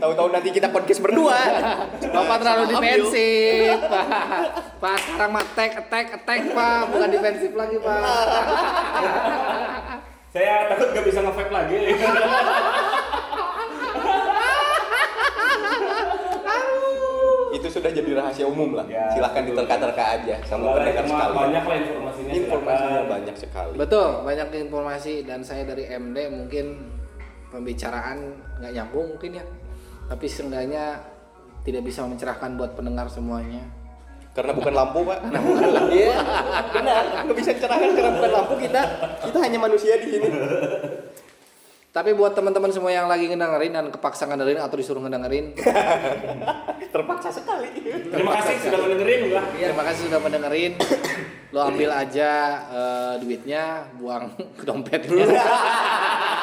Tahu-tahu 0.00 0.28
nanti 0.32 0.48
kita 0.48 0.72
podcast 0.72 1.04
berdua. 1.04 1.36
Bapak 2.16 2.36
terlalu 2.40 2.64
defensif, 2.72 3.76
Pak. 3.84 4.06
Pak 4.82 4.96
sekarang 5.04 5.30
mah 5.36 5.44
attack, 5.44 5.72
attack, 5.76 6.06
attack, 6.16 6.40
Pak. 6.56 6.80
Bukan 6.88 7.08
defensif 7.12 7.52
lagi, 7.52 7.76
Pak. 7.76 8.00
Saya 10.30 10.70
takut 10.72 10.88
gak 10.94 11.04
bisa 11.04 11.20
nge 11.20 11.44
lagi. 11.52 11.76
Itu 17.50 17.66
sudah 17.68 17.90
jadi 17.92 18.10
rahasia 18.14 18.46
umum 18.46 18.78
lah. 18.78 18.86
Ya, 18.88 19.10
Silahkan 19.10 19.42
diterka-terka 19.42 20.04
aja 20.16 20.38
sama 20.48 20.80
pendengar 20.80 21.04
sekali. 21.04 21.34
banyak 21.34 21.64
lah 21.66 21.76
informasinya. 21.76 22.32
Informasinya 22.32 22.88
silakan. 22.94 23.10
banyak 23.10 23.36
sekali. 23.36 23.74
Betul, 23.76 24.08
banyak 24.22 24.48
informasi 24.70 25.14
dan 25.26 25.40
saya 25.42 25.66
dari 25.66 25.84
MD 25.90 26.18
mungkin 26.30 26.66
pembicaraan 27.50 28.18
nggak 28.62 28.72
nyambung 28.72 29.18
mungkin 29.18 29.42
ya. 29.42 29.44
Tapi 30.10 30.26
seenggaknya 30.26 30.98
tidak 31.62 31.86
bisa 31.86 32.02
mencerahkan 32.02 32.58
buat 32.58 32.74
pendengar 32.74 33.06
semuanya. 33.06 33.62
Karena 34.34 34.54
bukan 34.54 34.74
lampu, 34.74 35.06
Pak. 35.06 35.18
Karena 35.26 35.40
bukan 35.42 35.68
lampu. 35.70 35.94
Iya, 35.94 36.18
benar. 36.74 37.02
Nggak 37.26 37.36
bisa 37.38 37.50
cerahkan 37.54 37.90
karena 37.94 38.10
bukan 38.18 38.30
lampu 38.34 38.54
kita. 38.58 38.82
Kita 39.26 39.38
hanya 39.38 39.58
manusia 39.58 39.94
di 40.02 40.06
sini. 40.10 40.28
Tapi 41.90 42.14
buat 42.14 42.38
teman-teman 42.38 42.70
semua 42.70 42.94
yang 42.94 43.10
lagi 43.10 43.26
ngedengerin 43.26 43.74
dan 43.74 43.86
kepaksa 43.90 44.30
ngedengerin 44.30 44.62
atau 44.62 44.78
disuruh 44.78 45.02
ngedengerin, 45.02 45.58
Terpaksa 46.94 47.34
sekali. 47.34 47.66
Terima 47.82 48.38
kasih 48.38 48.54
sudah 48.62 48.78
mendengarin 48.78 49.20
lah. 49.34 49.44
terima 49.58 49.82
kasih 49.90 50.02
sudah 50.06 50.20
mendengerin. 50.22 50.72
Lo 51.50 51.66
ambil 51.66 51.90
aja 51.90 52.30
eh, 52.70 53.14
duitnya, 53.18 53.90
buang 53.98 54.30
ke 54.54 54.62
dompetnya. 54.62 55.26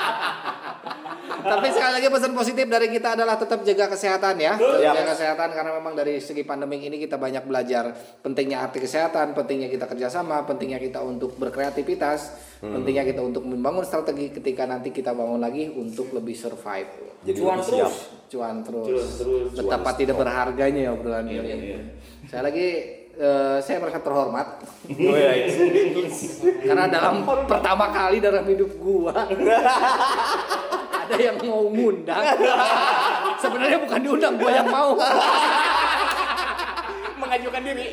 Tapi 1.38 1.67
sekali 1.69 1.91
lagi 1.93 2.08
pesan 2.08 2.32
positif 2.32 2.65
dari 2.65 2.88
kita 2.88 3.13
adalah 3.13 3.36
tetap 3.36 3.62
jaga 3.62 3.86
kesehatan 3.88 4.36
ya. 4.36 4.54
Jaga 4.56 5.04
kesehatan 5.08 5.50
karena 5.52 5.71
memang 5.73 5.93
dari 5.93 6.17
segi 6.17 6.41
pandemi 6.41 6.80
ini 6.80 6.97
kita 6.97 7.15
banyak 7.15 7.43
belajar 7.43 7.93
pentingnya 8.19 8.62
arti 8.62 8.80
kesehatan, 8.80 9.32
pentingnya 9.34 9.67
kita 9.67 9.86
kerjasama, 9.86 10.43
pentingnya 10.43 10.78
kita 10.78 11.00
untuk 11.00 11.36
berkreativitas, 11.36 12.34
pentingnya 12.60 13.04
kita 13.04 13.21
untuk 13.21 13.43
membangun 13.43 13.82
strategi 13.82 14.30
ketika 14.32 14.63
nanti 14.63 14.89
kita 14.89 15.12
bangun 15.12 15.38
lagi 15.38 15.69
untuk 15.69 16.10
lebih 16.12 16.34
survive. 16.34 16.89
Jadi 17.19 17.38
Cuan 17.38 17.58
lebih 17.58 17.67
siap. 17.67 17.86
terus. 17.86 17.97
Cuan 18.28 18.56
terus. 18.62 18.88
Cuan 18.88 19.08
terus. 19.17 19.50
Betapa 19.56 19.89
tidak 19.93 20.15
berharganya 20.15 20.82
ya 20.84 20.91
obrolan 20.91 21.26
Iya, 21.26 21.41
ini. 21.43 21.65
iya. 21.65 21.80
Saya 22.26 22.41
lagi 22.43 22.67
eh, 23.13 23.58
saya 23.60 23.78
merasa 23.78 24.00
terhormat 24.00 24.47
Oh, 24.88 25.15
iya, 25.15 25.32
iya. 25.34 25.47
karena 26.63 26.86
dalam 26.88 27.15
pertama 27.45 27.89
kali 27.89 28.17
dalam 28.19 28.45
hidup 28.45 28.71
gua 28.78 29.12
ada 31.08 31.17
yang 31.17 31.38
mau 31.41 31.63
ngundang. 31.65 32.24
Sebenarnya 33.43 33.78
bukan 33.80 34.00
diundang, 34.02 34.34
gua 34.36 34.52
yang 34.52 34.67
mau. 34.67 34.91
Mengajukan 37.17 37.62
diri. 37.63 37.86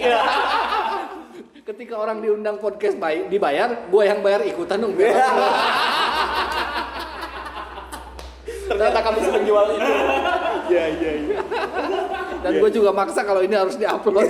Ketika 1.65 1.95
orang 1.97 2.21
diundang 2.21 2.59
podcast 2.59 2.99
bay- 2.99 3.27
dibayar, 3.27 3.89
gua 3.89 4.03
yang 4.05 4.19
bayar 4.21 4.43
ikutan 4.43 4.77
dong. 4.77 4.93
biar 4.93 5.15
aku- 5.15 5.53
Ternyata 8.65 8.99
kami 8.99 9.19
sedang 9.21 9.45
jual 9.45 9.67
itu. 9.71 9.91
Iya, 10.67 10.85
iya, 10.91 11.13
iya. 11.21 11.39
Dan 12.41 12.53
gue 12.57 12.71
juga 12.73 12.91
maksa 12.91 13.21
kalau 13.21 13.41
ini 13.41 13.53
harus 13.53 13.77
diupload. 13.77 14.25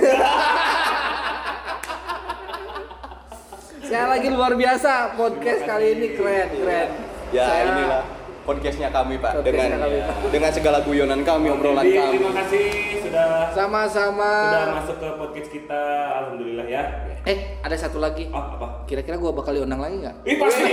Saya 3.81 4.05
lagi 4.09 4.27
luar 4.27 4.53
biasa 4.53 5.13
podcast 5.15 5.61
kali 5.63 5.85
ini 5.93 6.07
keren 6.13 6.47
keren. 6.51 6.89
Ya, 7.31 7.43
Saya- 7.45 7.65
inilah 7.69 8.03
podcastnya 8.45 8.93
kami, 8.93 9.17
Pak. 9.17 9.41
Dengan 9.41 9.81
kami, 9.81 9.97
Pak. 9.99 10.15
dengan 10.29 10.51
segala 10.53 10.77
guyonan 10.85 11.21
kami, 11.21 11.47
obrolan 11.49 11.81
kami. 11.83 12.15
terima 12.15 12.31
kasih 12.39 12.65
sudah 13.01 13.49
Sama-sama. 13.51 14.31
sudah 14.45 14.65
masuk 14.77 14.95
ke 14.95 15.07
podcast 15.17 15.49
kita. 15.49 15.81
Alhamdulillah 16.15 16.67
ya. 16.69 16.83
Eh, 17.25 17.57
ada 17.59 17.73
satu 17.73 17.97
lagi. 17.97 18.29
Oh, 18.29 18.37
apa? 18.37 18.85
Kira-kira 18.85 19.17
gua 19.17 19.33
bakal 19.33 19.57
diundang 19.57 19.81
lagi 19.81 19.97
nggak? 19.99 20.15
Ih, 20.23 20.37
pasti. 20.37 20.63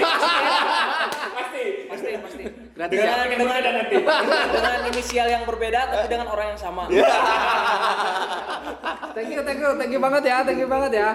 pasti. 1.32 1.64
pasti 1.88 2.08
pasti 2.18 2.44
Gratis 2.72 2.96
Dengan 2.96 3.16
ya? 3.20 3.28
dengan 3.28 3.48
ada 3.52 3.70
nanti. 3.76 3.96
dengan 4.50 4.80
inisial 4.88 5.28
yang 5.28 5.44
berbeda 5.44 5.80
tapi 5.86 6.06
dengan 6.08 6.26
orang 6.26 6.56
yang 6.56 6.60
sama 6.60 6.88
Thank 9.12 9.28
you, 9.28 9.40
thank 9.44 9.60
you, 9.60 9.70
thank 9.76 9.92
you 9.92 10.00
banget 10.00 10.22
ya, 10.24 10.36
thank 10.40 10.56
you 10.56 10.66
banget 10.66 10.92
ya. 10.96 11.08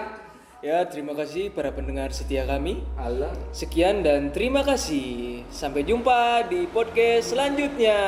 Ya 0.65 0.81
terima 0.89 1.13
kasih 1.13 1.53
para 1.53 1.69
pendengar 1.69 2.09
setia 2.09 2.45
kami. 2.45 2.81
Allah. 2.97 3.29
sekian 3.53 4.01
dan 4.01 4.33
terima 4.33 4.65
kasih. 4.65 5.43
Sampai 5.53 5.85
jumpa 5.85 6.49
di 6.49 6.65
podcast 6.69 7.33
selanjutnya. 7.33 7.99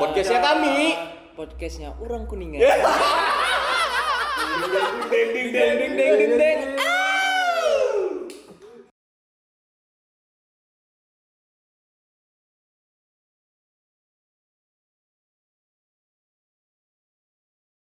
Podcastnya 0.00 0.40
kami. 0.40 0.96
podcastnya 1.36 1.96
orang 2.00 2.24
kuningan. 2.28 2.60
Ding 5.10 5.32
ding 5.32 5.50
ding 5.50 5.94
ding 5.96 6.14
ding 6.20 6.32
ding 6.36 6.99